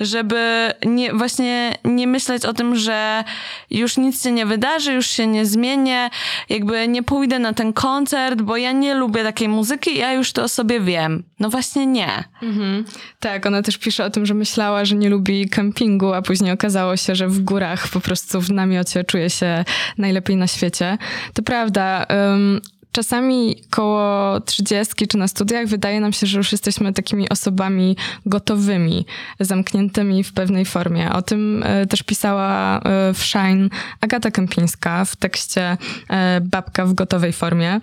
żeby 0.00 0.72
nie, 0.86 1.12
właśnie 1.14 1.74
nie 1.84 2.06
myśleć 2.06 2.44
o 2.44 2.52
tym, 2.52 2.76
że 2.76 3.24
już 3.70 3.96
nic 3.96 4.22
się 4.22 4.32
nie 4.32 4.46
wydarzy, 4.46 4.92
już 4.92 5.06
się 5.06 5.26
nie 5.26 5.46
zmienię, 5.46 6.10
jakby 6.48 6.88
nie 6.88 7.02
pójdę 7.02 7.38
na 7.38 7.52
ten 7.52 7.72
koncert, 7.72 8.42
bo 8.42 8.56
ja 8.56 8.72
nie 8.72 8.94
lubię 8.94 9.22
takiej 9.22 9.48
muzyki, 9.48 9.98
ja 9.98 10.12
już 10.12 10.32
to 10.32 10.42
o 10.42 10.48
sobie 10.48 10.80
wiem. 10.80 11.22
No 11.40 11.50
właśnie 11.50 11.86
nie. 11.86 12.24
Mhm. 12.42 12.84
Tak, 13.20 13.46
ona 13.46 13.62
też 13.62 13.78
pisze 13.78 14.04
o 14.04 14.10
tym, 14.10 14.26
że 14.26 14.34
myślała, 14.34 14.84
że 14.84 14.96
nie 14.96 15.10
lubi 15.10 15.48
kempingu, 15.48 16.12
a 16.12 16.22
później 16.22 16.52
okazało 16.52 16.96
się, 16.96 17.14
że 17.14 17.28
w 17.28 17.40
górach 17.40 17.88
po 17.88 18.00
prostu 18.00 18.40
w 18.40 18.50
namiocie 18.50 19.04
czuje 19.04 19.30
się 19.30 19.64
najlepiej 19.98 20.36
na 20.36 20.46
świecie. 20.46 20.98
To 21.34 21.42
prawda. 21.42 22.06
Um, 22.10 22.60
czasami 22.92 23.56
koło 23.70 24.40
trzydziestki 24.40 25.08
czy 25.08 25.18
na 25.18 25.28
studiach 25.28 25.66
wydaje 25.66 26.00
nam 26.00 26.12
się, 26.12 26.26
że 26.26 26.38
już 26.38 26.52
jesteśmy 26.52 26.92
takimi 26.92 27.28
osobami 27.28 27.96
gotowymi, 28.26 29.06
zamkniętymi 29.40 30.24
w 30.24 30.32
pewnej 30.32 30.64
formie. 30.64 31.12
O 31.12 31.22
tym 31.22 31.62
e, 31.66 31.86
też 31.86 32.02
pisała 32.02 32.78
e, 32.78 33.14
w 33.14 33.24
Shine 33.24 33.68
Agata 34.00 34.30
Kępińska 34.30 35.04
w 35.04 35.16
tekście 35.16 35.76
e, 36.10 36.40
Babka 36.40 36.86
w 36.86 36.94
gotowej 36.94 37.32
formie. 37.32 37.80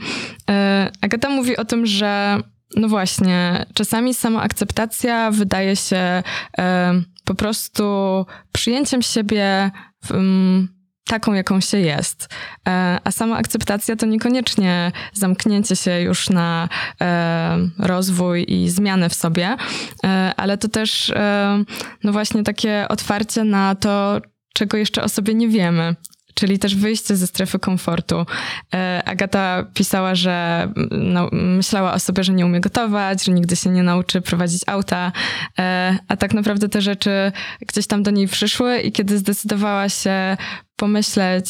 Agata 1.02 1.30
mówi 1.30 1.58
o 1.58 1.66
tym, 1.66 1.86
że 1.86 2.38
no 2.76 2.88
właśnie, 2.88 3.66
czasami 3.74 4.14
sama 4.14 4.42
akceptacja 4.42 5.32
wydaje 5.32 5.76
się 5.76 6.24
po 7.26 7.36
prostu 7.36 8.26
przyjęciem 8.52 9.02
siebie 9.02 9.72
w, 10.06 10.12
taką, 11.08 11.34
jaką 11.34 11.62
się 11.62 11.80
jest. 11.80 12.30
E, 12.68 13.00
a 13.04 13.12
sama 13.12 13.38
akceptacja 13.38 13.96
to 13.96 14.06
niekoniecznie 14.06 14.92
zamknięcie 15.14 15.76
się 15.76 16.02
już 16.02 16.30
na 16.30 16.70
e, 17.02 17.58
rozwój 17.80 18.46
i 18.48 18.70
zmianę 18.70 19.10
w 19.10 19.14
sobie, 19.14 19.56
e, 20.04 20.34
ale 20.38 20.58
to 20.58 20.68
też 20.68 21.14
no 22.04 22.12
właśnie 22.12 22.44
takie 22.44 22.86
otwarcie 22.90 23.44
na 23.44 23.76
to, 23.76 24.22
czego 24.54 24.78
jeszcze 24.78 25.04
o 25.04 25.10
sobie 25.10 25.34
nie 25.34 25.48
wiemy 25.48 25.96
czyli 26.38 26.60
też 26.60 26.76
wyjście 26.76 27.16
ze 27.16 27.28
strefy 27.28 27.60
komfortu. 27.60 28.26
E, 28.74 29.02
Agata 29.06 29.66
pisała, 29.74 30.16
że 30.16 30.68
no, 30.92 31.30
myślała 31.32 31.94
o 31.94 32.00
sobie, 32.00 32.24
że 32.24 32.34
nie 32.34 32.46
umie 32.46 32.60
gotować, 32.60 33.26
że 33.26 33.32
nigdy 33.32 33.56
się 33.56 33.70
nie 33.70 33.84
nauczy 33.84 34.22
prowadzić 34.22 34.62
auta, 34.68 35.12
e, 35.60 35.98
a 36.08 36.18
tak 36.18 36.34
naprawdę 36.34 36.70
te 36.70 36.82
rzeczy 36.82 37.32
gdzieś 37.68 37.88
tam 37.88 38.04
do 38.04 38.12
niej 38.12 38.28
przyszły 38.28 38.80
i 38.80 38.92
kiedy 38.92 39.18
zdecydowała 39.18 39.90
się 39.90 40.38
pomyśleć, 40.76 41.48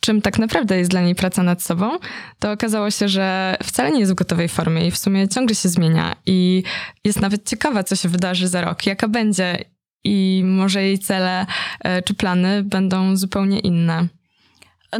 czym 0.00 0.22
tak 0.22 0.38
naprawdę 0.38 0.78
jest 0.78 0.90
dla 0.90 1.00
niej 1.00 1.14
praca 1.14 1.42
nad 1.42 1.62
sobą, 1.62 1.98
to 2.38 2.52
okazało 2.52 2.90
się, 2.90 3.08
że 3.08 3.56
wcale 3.62 3.90
nie 3.90 4.00
jest 4.00 4.12
w 4.12 4.14
gotowej 4.14 4.48
formie 4.48 4.86
i 4.86 4.90
w 4.90 4.96
sumie 4.96 5.28
ciągle 5.28 5.54
się 5.54 5.68
zmienia 5.68 6.16
i 6.26 6.62
jest 7.04 7.20
nawet 7.20 7.48
ciekawa, 7.48 7.84
co 7.84 7.96
się 7.96 8.08
wydarzy 8.08 8.48
za 8.48 8.60
rok, 8.60 8.86
jaka 8.86 9.08
będzie 9.08 9.64
i 10.04 10.42
może 10.44 10.82
jej 10.82 10.98
cele 10.98 11.46
e, 11.80 12.02
czy 12.02 12.14
plany 12.14 12.62
będą 12.62 13.16
zupełnie 13.16 13.58
inne. 13.58 14.06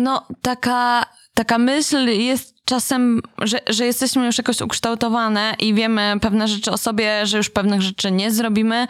No, 0.00 0.26
taka, 0.42 1.06
taka 1.34 1.58
myśl 1.58 2.08
jest 2.08 2.54
czasem, 2.64 3.22
że, 3.42 3.60
że 3.68 3.86
jesteśmy 3.86 4.26
już 4.26 4.38
jakoś 4.38 4.60
ukształtowane 4.60 5.54
i 5.58 5.74
wiemy 5.74 6.12
pewne 6.20 6.48
rzeczy 6.48 6.70
o 6.70 6.78
sobie, 6.78 7.26
że 7.26 7.36
już 7.36 7.50
pewnych 7.50 7.82
rzeczy 7.82 8.10
nie 8.10 8.30
zrobimy, 8.30 8.86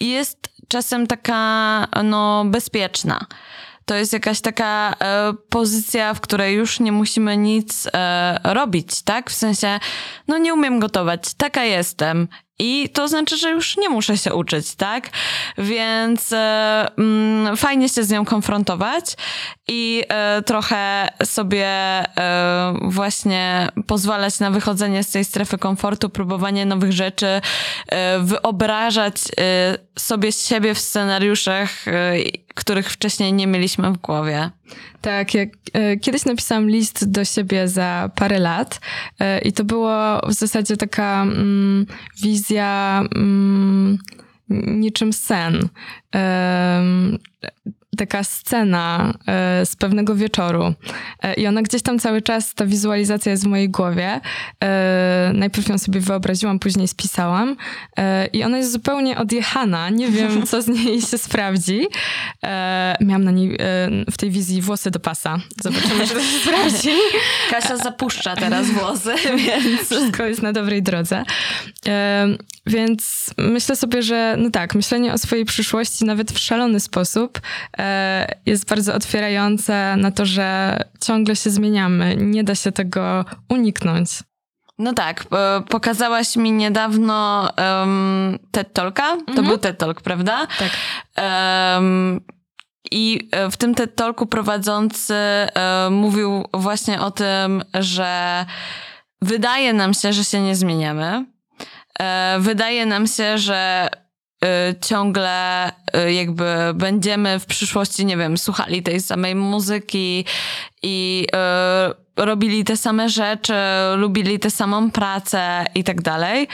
jest 0.00 0.38
czasem 0.68 1.06
taka 1.06 1.86
no, 2.04 2.44
bezpieczna. 2.44 3.26
To 3.84 3.94
jest 3.94 4.12
jakaś 4.12 4.40
taka 4.40 4.94
e, 5.00 5.32
pozycja, 5.48 6.14
w 6.14 6.20
której 6.20 6.56
już 6.56 6.80
nie 6.80 6.92
musimy 6.92 7.36
nic 7.36 7.88
e, 7.92 8.40
robić, 8.44 9.02
tak? 9.02 9.30
W 9.30 9.34
sensie, 9.34 9.80
no 10.28 10.38
nie 10.38 10.54
umiem 10.54 10.80
gotować, 10.80 11.34
taka 11.34 11.64
jestem. 11.64 12.28
I 12.62 12.88
to 12.88 13.08
znaczy, 13.08 13.36
że 13.36 13.50
już 13.50 13.76
nie 13.76 13.88
muszę 13.88 14.18
się 14.18 14.34
uczyć, 14.34 14.74
tak? 14.74 15.10
Więc 15.58 16.32
e, 16.32 16.86
mm, 16.98 17.56
fajnie 17.56 17.88
się 17.88 18.04
z 18.04 18.10
nią 18.10 18.24
konfrontować 18.24 19.04
i 19.68 20.04
e, 20.08 20.42
trochę 20.42 21.08
sobie 21.24 21.66
e, 21.66 22.74
właśnie 22.82 23.68
pozwalać 23.86 24.40
na 24.40 24.50
wychodzenie 24.50 25.04
z 25.04 25.10
tej 25.10 25.24
strefy 25.24 25.58
komfortu, 25.58 26.10
próbowanie 26.10 26.66
nowych 26.66 26.92
rzeczy, 26.92 27.40
e, 27.88 28.18
wyobrażać 28.20 29.16
sobie 29.98 30.32
siebie 30.32 30.74
w 30.74 30.78
scenariuszach, 30.78 31.70
których 32.54 32.90
wcześniej 32.90 33.32
nie 33.32 33.46
mieliśmy 33.46 33.90
w 33.92 33.96
głowie. 33.98 34.50
Tak, 35.00 35.34
jak, 35.34 35.48
e, 35.72 35.96
kiedyś 35.96 36.24
napisałam 36.24 36.68
list 36.68 37.10
do 37.10 37.24
siebie 37.24 37.68
za 37.68 38.10
parę 38.14 38.38
lat 38.38 38.80
e, 39.20 39.40
i 39.40 39.52
to 39.52 39.64
było 39.64 40.20
w 40.28 40.32
zasadzie 40.32 40.76
taka 40.76 41.22
mm, 41.22 41.86
wizja 42.22 43.02
mm, 43.14 43.98
niczym 44.66 45.12
sen 45.12 45.68
taka 47.96 48.24
scena 48.24 49.14
e, 49.26 49.66
z 49.66 49.76
pewnego 49.76 50.14
wieczoru 50.14 50.74
e, 51.22 51.34
i 51.34 51.46
ona 51.46 51.62
gdzieś 51.62 51.82
tam 51.82 51.98
cały 51.98 52.22
czas, 52.22 52.54
ta 52.54 52.66
wizualizacja 52.66 53.32
jest 53.32 53.44
w 53.44 53.46
mojej 53.46 53.68
głowie. 53.68 54.20
E, 54.62 55.30
najpierw 55.34 55.68
ją 55.68 55.78
sobie 55.78 56.00
wyobraziłam, 56.00 56.58
później 56.58 56.88
spisałam 56.88 57.56
i 58.32 58.44
ona 58.44 58.58
jest 58.58 58.72
zupełnie 58.72 59.18
odjechana. 59.18 59.90
Nie 59.90 60.08
wiem, 60.08 60.46
co 60.46 60.62
z 60.62 60.68
niej 60.68 61.00
się 61.00 61.18
sprawdzi. 61.18 61.86
Miałam 63.00 63.24
na 63.24 63.30
niej 63.30 63.58
w 64.10 64.16
tej 64.16 64.30
wizji 64.30 64.62
włosy 64.62 64.90
do 64.90 65.00
pasa. 65.00 65.38
Zobaczymy, 65.62 66.06
czy 66.06 66.14
to 66.14 66.20
się 66.20 66.38
sprawdzi. 66.38 66.90
Kasia 67.50 67.76
zapuszcza 67.76 68.36
teraz 68.36 68.70
włosy, 68.70 69.14
więc... 69.46 69.80
Wszystko 69.86 70.26
jest 70.26 70.42
na 70.42 70.52
dobrej 70.52 70.82
drodze. 70.82 71.24
Więc 72.66 73.30
myślę 73.38 73.76
sobie, 73.76 74.02
że 74.02 74.36
no 74.38 74.50
tak, 74.50 74.74
myślenie 74.74 75.12
o 75.12 75.18
swojej 75.18 75.44
przyszłości 75.44 76.04
nawet 76.04 76.32
w 76.32 76.38
szalony 76.38 76.80
sposób 76.80 77.40
jest 78.46 78.68
bardzo 78.68 78.94
otwierające 78.94 79.96
na 79.96 80.10
to, 80.10 80.26
że 80.26 80.78
ciągle 81.00 81.36
się 81.36 81.50
zmieniamy. 81.50 82.16
Nie 82.16 82.44
da 82.44 82.54
się 82.54 82.72
tego 82.72 83.24
uniknąć. 83.48 84.10
No 84.78 84.92
tak, 84.92 85.24
pokazałaś 85.68 86.36
mi 86.36 86.52
niedawno 86.52 87.48
um, 87.58 88.38
TED 88.50 88.72
Talka. 88.72 89.16
To 89.16 89.28
mhm. 89.28 89.46
był 89.46 89.58
TED 89.58 89.78
Talk, 89.78 90.00
prawda? 90.00 90.46
Tak. 90.58 90.70
Um, 91.76 92.20
i 92.90 93.28
e, 93.32 93.50
w 93.50 93.56
tym 93.56 93.74
TED 93.74 93.96
Talku 93.96 94.26
prowadzący 94.26 95.14
um, 95.14 95.94
mówił 95.94 96.44
właśnie 96.54 97.00
o 97.00 97.10
tym, 97.10 97.62
że 97.74 98.46
wydaje 99.22 99.72
nam 99.72 99.94
się, 99.94 100.12
że 100.12 100.24
się 100.24 100.40
nie 100.40 100.56
zmieniamy, 100.56 101.24
E, 102.00 102.36
wydaje 102.40 102.86
nam 102.86 103.06
się, 103.06 103.38
że 103.38 103.88
e, 103.92 104.01
ciągle 104.80 105.66
e, 105.92 106.12
jakby 106.12 106.44
będziemy 106.74 107.38
w 107.38 107.46
przyszłości, 107.46 108.06
nie 108.06 108.16
wiem, 108.16 108.38
słuchali 108.38 108.82
tej 108.82 109.00
samej 109.00 109.34
muzyki 109.34 110.24
i 110.82 111.26
robili 112.16 112.64
te 112.64 112.76
same 112.76 113.08
rzeczy, 113.08 113.54
lubili 113.96 114.38
tę 114.38 114.50
samą 114.50 114.90
pracę 114.90 115.64
i 115.74 115.84
tak 115.84 116.02
dalej. 116.02 116.48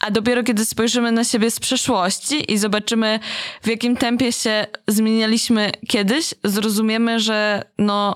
a 0.00 0.10
dopiero 0.10 0.42
kiedy 0.42 0.64
spojrzymy 0.64 1.12
na 1.12 1.24
siebie 1.24 1.50
z 1.50 1.60
przeszłości 1.60 2.52
i 2.52 2.58
zobaczymy, 2.58 3.20
w 3.62 3.68
jakim 3.68 3.96
tempie 3.96 4.32
się 4.32 4.66
zmienialiśmy 4.88 5.70
kiedyś, 5.88 6.34
zrozumiemy, 6.44 7.20
że 7.20 7.62
no 7.78 8.14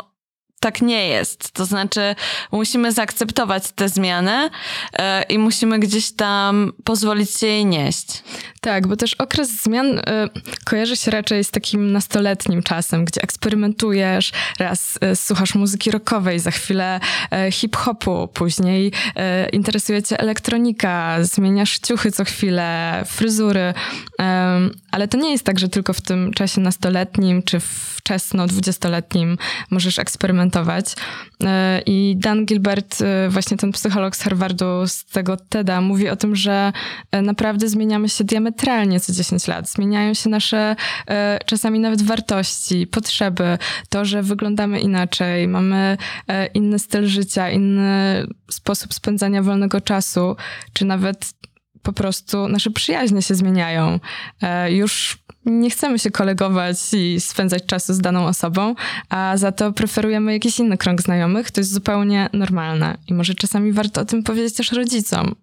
tak 0.61 0.83
nie 0.83 1.09
jest. 1.09 1.53
To 1.53 1.65
znaczy, 1.65 2.15
musimy 2.53 2.93
zaakceptować 2.93 3.63
tę 3.75 3.89
zmianę 3.89 4.51
yy, 4.93 5.05
i 5.29 5.39
musimy 5.39 5.79
gdzieś 5.79 6.13
tam 6.13 6.73
pozwolić 6.85 7.31
się 7.31 7.47
jej 7.47 7.67
nieść. 7.67 8.23
Tak, 8.67 8.87
bo 8.87 8.97
też 8.97 9.15
okres 9.15 9.63
zmian 9.63 9.99
y, 9.99 10.03
kojarzy 10.65 10.97
się 10.97 11.11
raczej 11.11 11.45
z 11.45 11.51
takim 11.51 11.93
nastoletnim 11.93 12.63
czasem, 12.63 13.05
gdzie 13.05 13.23
eksperymentujesz, 13.23 14.33
raz 14.59 14.99
y, 15.13 15.17
słuchasz 15.17 15.55
muzyki 15.55 15.91
rockowej, 15.91 16.39
za 16.39 16.51
chwilę 16.51 17.01
y, 17.49 17.53
hip-hopu, 17.53 18.29
później 18.29 18.93
interesuje 19.53 20.03
cię 20.03 20.21
elektronika, 20.21 21.17
zmieniasz 21.21 21.79
ciuchy 21.79 22.13
co 22.13 22.25
chwilę, 22.25 23.03
fryzury, 23.07 23.75
ale 24.91 25.09
to 25.09 25.19
nie 25.19 25.33
jest 25.33 25.45
tak, 25.45 25.59
że 25.59 25.69
tylko 25.69 25.93
w 25.93 26.01
tym 26.01 26.33
czasie 26.33 26.61
nastoletnim 26.61 27.43
czy 27.43 27.61
wczesno 27.61 28.47
dwudziestoletnim 28.47 29.39
możesz 29.71 29.99
eksperymentować. 29.99 30.95
I 31.87 32.17
Dan 32.19 32.47
Gilbert, 32.47 32.97
właśnie 33.29 33.57
ten 33.57 33.73
psycholog 33.73 34.17
z 34.17 34.23
Harvardu, 34.23 34.87
z 34.87 35.05
tego 35.05 35.37
TEDa, 35.37 35.81
mówi 35.81 36.09
o 36.09 36.17
tym, 36.17 36.37
że 36.37 36.73
naprawdę 37.23 37.69
zmieniamy 37.69 38.09
się 38.09 38.25
diametralnie 38.25 38.56
diametralnie 38.57 39.01
co 39.01 39.13
10 39.13 39.47
lat. 39.47 39.69
Zmieniają 39.69 40.15
się 40.15 40.31
nasze 40.31 40.77
e, 41.09 41.39
czasami 41.47 41.81
nawet 41.81 42.03
wartości, 42.03 42.87
potrzeby, 42.87 43.59
to, 43.89 44.05
że 44.05 44.23
wyglądamy 44.23 44.81
inaczej, 44.81 45.49
mamy 45.49 45.97
e, 46.29 46.47
inny 46.47 46.79
styl 46.79 47.07
życia, 47.07 47.51
inny 47.51 48.27
sposób 48.51 48.95
spędzania 48.95 49.43
wolnego 49.43 49.81
czasu, 49.81 50.37
czy 50.73 50.85
nawet 50.85 51.33
po 51.83 51.93
prostu 51.93 52.49
nasze 52.49 52.71
przyjaźnie 52.71 53.23
się 53.23 53.35
zmieniają. 53.35 54.01
E, 54.43 54.73
już 54.73 55.19
nie 55.45 55.71
chcemy 55.71 55.99
się 55.99 56.11
kolegować 56.11 56.77
i 56.93 57.21
spędzać 57.21 57.67
czasu 57.67 57.95
z 57.95 58.01
daną 58.01 58.27
osobą, 58.27 58.75
a 59.09 59.37
za 59.37 59.53
to 59.53 59.73
preferujemy 59.73 60.33
jakiś 60.33 60.59
inny 60.59 60.77
krąg 60.77 61.03
znajomych. 61.03 61.51
To 61.51 61.61
jest 61.61 61.73
zupełnie 61.73 62.29
normalne. 62.33 62.99
I 63.09 63.15
może 63.15 63.35
czasami 63.35 63.73
warto 63.73 64.01
o 64.01 64.05
tym 64.05 64.23
powiedzieć 64.23 64.55
też 64.55 64.73
rodzicom, 64.73 65.35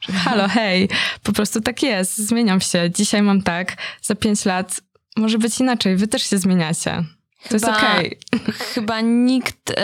że 0.00 0.12
halo, 0.12 0.48
hej, 0.48 0.88
po 1.22 1.32
prostu 1.32 1.60
tak 1.60 1.82
jest, 1.82 2.18
zmieniam 2.18 2.60
się. 2.60 2.90
Dzisiaj 2.90 3.22
mam 3.22 3.42
tak, 3.42 3.76
za 4.02 4.14
pięć 4.14 4.44
lat 4.44 4.80
może 5.16 5.38
być 5.38 5.60
inaczej, 5.60 5.96
wy 5.96 6.08
też 6.08 6.22
się 6.30 6.38
zmieniacie. 6.38 7.04
To 7.42 7.48
chyba, 7.48 7.54
jest 7.54 7.82
okej. 7.82 8.18
Okay. 8.32 8.54
Chyba 8.74 9.00
nikt 9.00 9.70
y, 9.70 9.74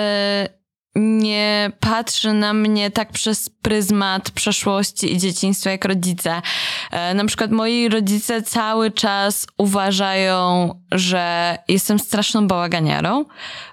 nie 0.97 1.73
patrzy 1.81 2.33
na 2.33 2.53
mnie 2.53 2.91
tak 2.91 3.13
przez 3.13 3.51
pryzmat 3.51 4.31
przeszłości 4.31 5.13
i 5.13 5.19
dzieciństwa 5.19 5.71
jak 5.71 5.85
rodzice. 5.85 6.43
E, 6.91 7.15
na 7.15 7.25
przykład 7.25 7.51
moi 7.51 7.89
rodzice 7.89 8.43
cały 8.43 8.91
czas 8.91 9.47
uważają, 9.59 10.71
że 10.93 11.57
jestem 11.69 11.99
straszną 11.99 12.49
bałaganiarą, 12.49 13.25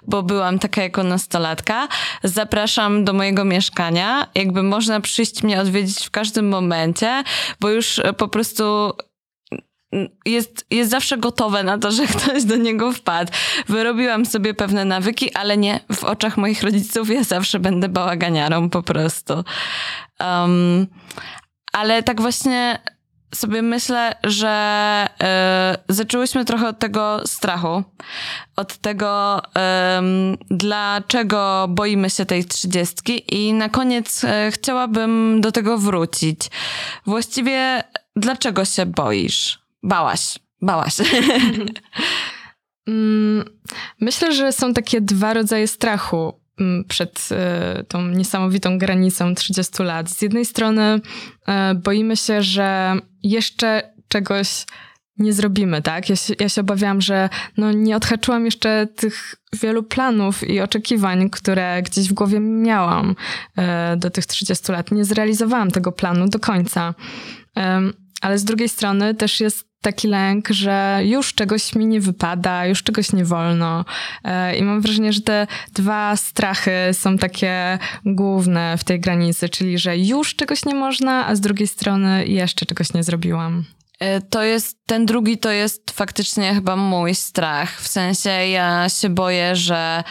bo 0.06 0.22
byłam 0.22 0.58
taka 0.58 0.82
jako 0.82 1.02
nastolatka. 1.02 1.88
Zapraszam 2.24 3.04
do 3.04 3.12
mojego 3.12 3.44
mieszkania, 3.44 4.26
jakby 4.34 4.62
można 4.62 5.00
przyjść 5.00 5.42
mnie 5.42 5.60
odwiedzić 5.60 6.06
w 6.06 6.10
każdym 6.10 6.48
momencie, 6.48 7.24
bo 7.60 7.70
już 7.70 8.00
po 8.16 8.28
prostu 8.28 8.92
jest, 10.26 10.66
jest 10.70 10.90
zawsze 10.90 11.18
gotowe 11.18 11.62
na 11.62 11.78
to, 11.78 11.90
że 11.90 12.06
ktoś 12.06 12.44
do 12.44 12.56
niego 12.56 12.92
wpadł. 12.92 13.32
Wyrobiłam 13.68 14.26
sobie 14.26 14.54
pewne 14.54 14.84
nawyki, 14.84 15.34
ale 15.34 15.56
nie 15.56 15.80
w 15.92 16.04
oczach 16.04 16.36
moich 16.36 16.62
rodziców. 16.62 17.10
Ja 17.10 17.24
zawsze 17.24 17.58
będę 17.58 17.88
bałaganiarą 17.88 18.70
po 18.70 18.82
prostu. 18.82 19.44
Um, 20.20 20.86
ale 21.72 22.02
tak 22.02 22.20
właśnie 22.20 22.78
sobie 23.34 23.62
myślę, 23.62 24.14
że 24.24 25.06
y, 25.88 25.94
zaczęłyśmy 25.94 26.44
trochę 26.44 26.68
od 26.68 26.78
tego 26.78 27.20
strachu, 27.26 27.82
od 28.56 28.76
tego, 28.76 29.38
y, 29.38 29.42
dlaczego 30.50 31.66
boimy 31.68 32.10
się 32.10 32.26
tej 32.26 32.44
trzydziestki 32.44 33.34
i 33.34 33.52
na 33.52 33.68
koniec 33.68 34.24
y, 34.24 34.28
chciałabym 34.50 35.40
do 35.40 35.52
tego 35.52 35.78
wrócić. 35.78 36.40
Właściwie, 37.06 37.84
dlaczego 38.16 38.64
się 38.64 38.86
boisz? 38.86 39.63
Bałaś, 39.84 40.38
bałaś. 40.62 40.96
Mm, 42.86 43.44
myślę, 44.00 44.32
że 44.32 44.52
są 44.52 44.74
takie 44.74 45.00
dwa 45.00 45.34
rodzaje 45.34 45.68
strachu 45.68 46.40
mm, 46.60 46.84
przed 46.84 47.28
y, 47.80 47.84
tą 47.84 48.08
niesamowitą 48.08 48.78
granicą 48.78 49.34
30 49.34 49.82
lat. 49.82 50.10
Z 50.10 50.22
jednej 50.22 50.44
strony 50.44 51.00
y, 51.72 51.74
boimy 51.74 52.16
się, 52.16 52.42
że 52.42 52.96
jeszcze 53.22 53.94
czegoś 54.08 54.66
nie 55.18 55.32
zrobimy, 55.32 55.82
tak? 55.82 56.08
Ja 56.08 56.16
się, 56.16 56.34
ja 56.40 56.48
się 56.48 56.60
obawiałam, 56.60 57.00
że 57.00 57.28
no, 57.56 57.72
nie 57.72 57.96
odhaczyłam 57.96 58.44
jeszcze 58.44 58.86
tych 58.86 59.34
wielu 59.52 59.82
planów 59.82 60.48
i 60.48 60.60
oczekiwań, 60.60 61.30
które 61.30 61.82
gdzieś 61.82 62.08
w 62.08 62.12
głowie 62.12 62.40
miałam 62.40 63.10
y, 63.10 63.96
do 63.96 64.10
tych 64.10 64.26
30 64.26 64.72
lat. 64.72 64.90
Nie 64.90 65.04
zrealizowałam 65.04 65.70
tego 65.70 65.92
planu 65.92 66.28
do 66.28 66.38
końca. 66.38 66.94
ale 68.20 68.38
z 68.38 68.44
drugiej 68.44 68.68
strony 68.68 69.14
też 69.14 69.40
jest 69.40 69.73
taki 69.84 70.08
lęk, 70.08 70.48
że 70.48 71.00
już 71.04 71.34
czegoś 71.34 71.74
mi 71.74 71.86
nie 71.86 72.00
wypada, 72.00 72.66
już 72.66 72.82
czegoś 72.82 73.12
nie 73.12 73.24
wolno. 73.24 73.84
I 74.58 74.62
mam 74.62 74.80
wrażenie, 74.80 75.12
że 75.12 75.20
te 75.20 75.46
dwa 75.74 76.16
strachy 76.16 76.72
są 76.92 77.18
takie 77.18 77.78
główne 78.04 78.78
w 78.78 78.84
tej 78.84 79.00
granicy, 79.00 79.48
czyli 79.48 79.78
że 79.78 79.98
już 79.98 80.36
czegoś 80.36 80.64
nie 80.64 80.74
można, 80.74 81.26
a 81.26 81.34
z 81.34 81.40
drugiej 81.40 81.68
strony 81.68 82.26
jeszcze 82.26 82.66
czegoś 82.66 82.94
nie 82.94 83.02
zrobiłam. 83.02 83.64
To 84.30 84.42
jest, 84.42 84.86
ten 84.86 85.06
drugi 85.06 85.38
to 85.38 85.50
jest 85.50 85.90
faktycznie 85.90 86.54
chyba 86.54 86.76
mój 86.76 87.14
strach. 87.14 87.80
W 87.80 87.88
sensie 87.88 88.30
ja 88.30 88.88
się 88.88 89.08
boję, 89.08 89.56
że 89.56 90.04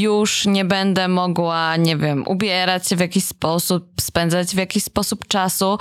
już 0.00 0.46
nie 0.46 0.64
będę 0.64 1.08
mogła, 1.08 1.76
nie 1.76 1.96
wiem, 1.96 2.24
ubierać 2.28 2.88
się 2.88 2.96
w 2.96 3.00
jakiś 3.00 3.24
sposób, 3.24 4.00
spędzać 4.00 4.48
w 4.48 4.58
jakiś 4.58 4.84
sposób 4.84 5.28
czasu. 5.28 5.78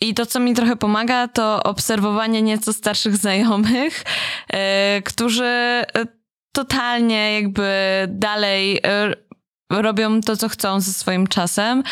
I 0.00 0.14
to, 0.14 0.26
co 0.26 0.40
mi 0.40 0.54
trochę 0.54 0.76
pomaga, 0.76 1.28
to 1.28 1.62
obserwowanie 1.62 2.42
nieco 2.42 2.72
starszych 2.72 3.16
znajomych, 3.16 4.04
yy, 4.52 4.58
którzy 5.04 5.82
totalnie 6.52 7.40
jakby 7.40 7.70
dalej 8.08 8.80
robią 9.72 10.20
to, 10.20 10.36
co 10.36 10.48
chcą 10.48 10.80
ze 10.80 10.92
swoim 10.92 11.26
czasem. 11.26 11.82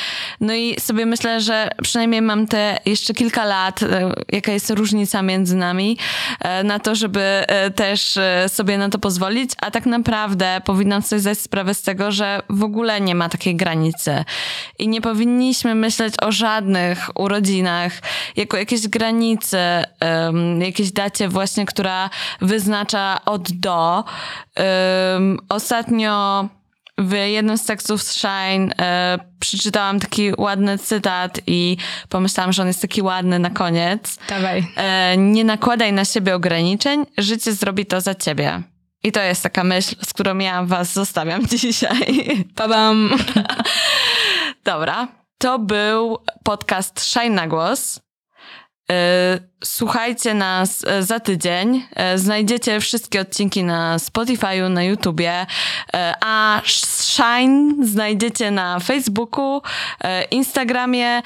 No 0.40 0.54
i 0.54 0.80
sobie 0.80 1.06
myślę, 1.06 1.40
że 1.40 1.70
przynajmniej 1.82 2.22
mam 2.22 2.46
te 2.46 2.78
jeszcze 2.86 3.14
kilka 3.14 3.44
lat, 3.44 3.82
e, 3.82 4.12
jaka 4.32 4.52
jest 4.52 4.70
różnica 4.70 5.22
między 5.22 5.56
nami, 5.56 5.98
e, 6.40 6.64
na 6.64 6.78
to, 6.78 6.94
żeby 6.94 7.20
e, 7.20 7.70
też 7.70 8.18
sobie 8.48 8.78
na 8.78 8.88
to 8.88 8.98
pozwolić, 8.98 9.50
a 9.60 9.70
tak 9.70 9.86
naprawdę 9.86 10.60
powinnam 10.64 11.02
sobie 11.02 11.20
zdać 11.20 11.38
sprawę 11.38 11.74
z 11.74 11.82
tego, 11.82 12.12
że 12.12 12.42
w 12.50 12.62
ogóle 12.62 13.00
nie 13.00 13.14
ma 13.14 13.28
takiej 13.28 13.56
granicy. 13.56 14.24
I 14.78 14.88
nie 14.88 15.00
powinniśmy 15.00 15.74
myśleć 15.74 16.14
o 16.22 16.32
żadnych 16.32 17.10
urodzinach 17.14 17.92
jako 18.36 18.56
jakiejś 18.56 18.88
granicy, 18.88 19.58
jakiejś 20.60 20.92
dacie 20.92 21.28
właśnie, 21.28 21.66
która 21.66 22.10
wyznacza 22.40 23.20
od 23.24 23.52
do. 23.52 24.04
Ostatnio 25.48 26.48
w 27.00 27.12
jednym 27.12 27.58
z 27.58 27.64
tekstów 27.64 28.02
z 28.02 28.12
Shine 28.12 28.72
e, 28.80 29.18
przeczytałam 29.40 30.00
taki 30.00 30.32
ładny 30.38 30.78
cytat 30.78 31.40
i 31.46 31.76
pomyślałam, 32.08 32.52
że 32.52 32.62
on 32.62 32.68
jest 32.68 32.82
taki 32.82 33.02
ładny 33.02 33.38
na 33.38 33.50
koniec. 33.50 34.18
Dawaj. 34.28 34.66
E, 34.76 35.16
nie 35.16 35.44
nakładaj 35.44 35.92
na 35.92 36.04
siebie 36.04 36.34
ograniczeń, 36.34 37.06
życie 37.18 37.52
zrobi 37.52 37.86
to 37.86 38.00
za 38.00 38.14
ciebie. 38.14 38.62
I 39.02 39.12
to 39.12 39.20
jest 39.20 39.42
taka 39.42 39.64
myśl, 39.64 39.94
z 40.04 40.12
którą 40.12 40.38
ja 40.38 40.64
was 40.64 40.92
zostawiam 40.92 41.46
dzisiaj. 41.56 42.46
Padam. 42.54 43.10
Dobra. 44.64 45.08
To 45.38 45.58
był 45.58 46.18
podcast 46.44 47.00
Shine 47.00 47.34
na 47.34 47.48
głos. 47.48 48.00
E, 48.90 49.38
słuchajcie 49.64 50.34
nas 50.34 50.84
e, 50.84 51.02
za 51.02 51.20
tydzień. 51.20 51.86
E, 51.94 52.18
znajdziecie 52.18 52.80
wszystkie 52.80 53.20
odcinki 53.20 53.64
na 53.64 53.96
Spotify'u, 53.96 54.70
na 54.70 54.82
YouTubie, 54.82 55.46
a 56.20 56.62
Shine 56.64 57.86
znajdziecie 57.86 58.50
na 58.50 58.80
Facebooku, 58.80 59.62
Instagramie. 60.30 61.22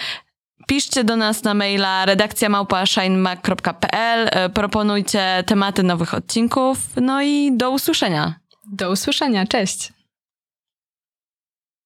Piszcie 0.66 1.04
do 1.04 1.16
nas 1.16 1.44
na 1.44 1.54
maila 1.54 2.06
redakcja 2.06 2.48
małpa.shinemac.pl. 2.48 4.30
Proponujcie 4.54 5.44
tematy 5.46 5.82
nowych 5.82 6.14
odcinków. 6.14 6.78
No 6.96 7.22
i 7.22 7.56
do 7.56 7.70
usłyszenia. 7.70 8.34
Do 8.72 8.90
usłyszenia. 8.90 9.46
Cześć. 9.46 9.93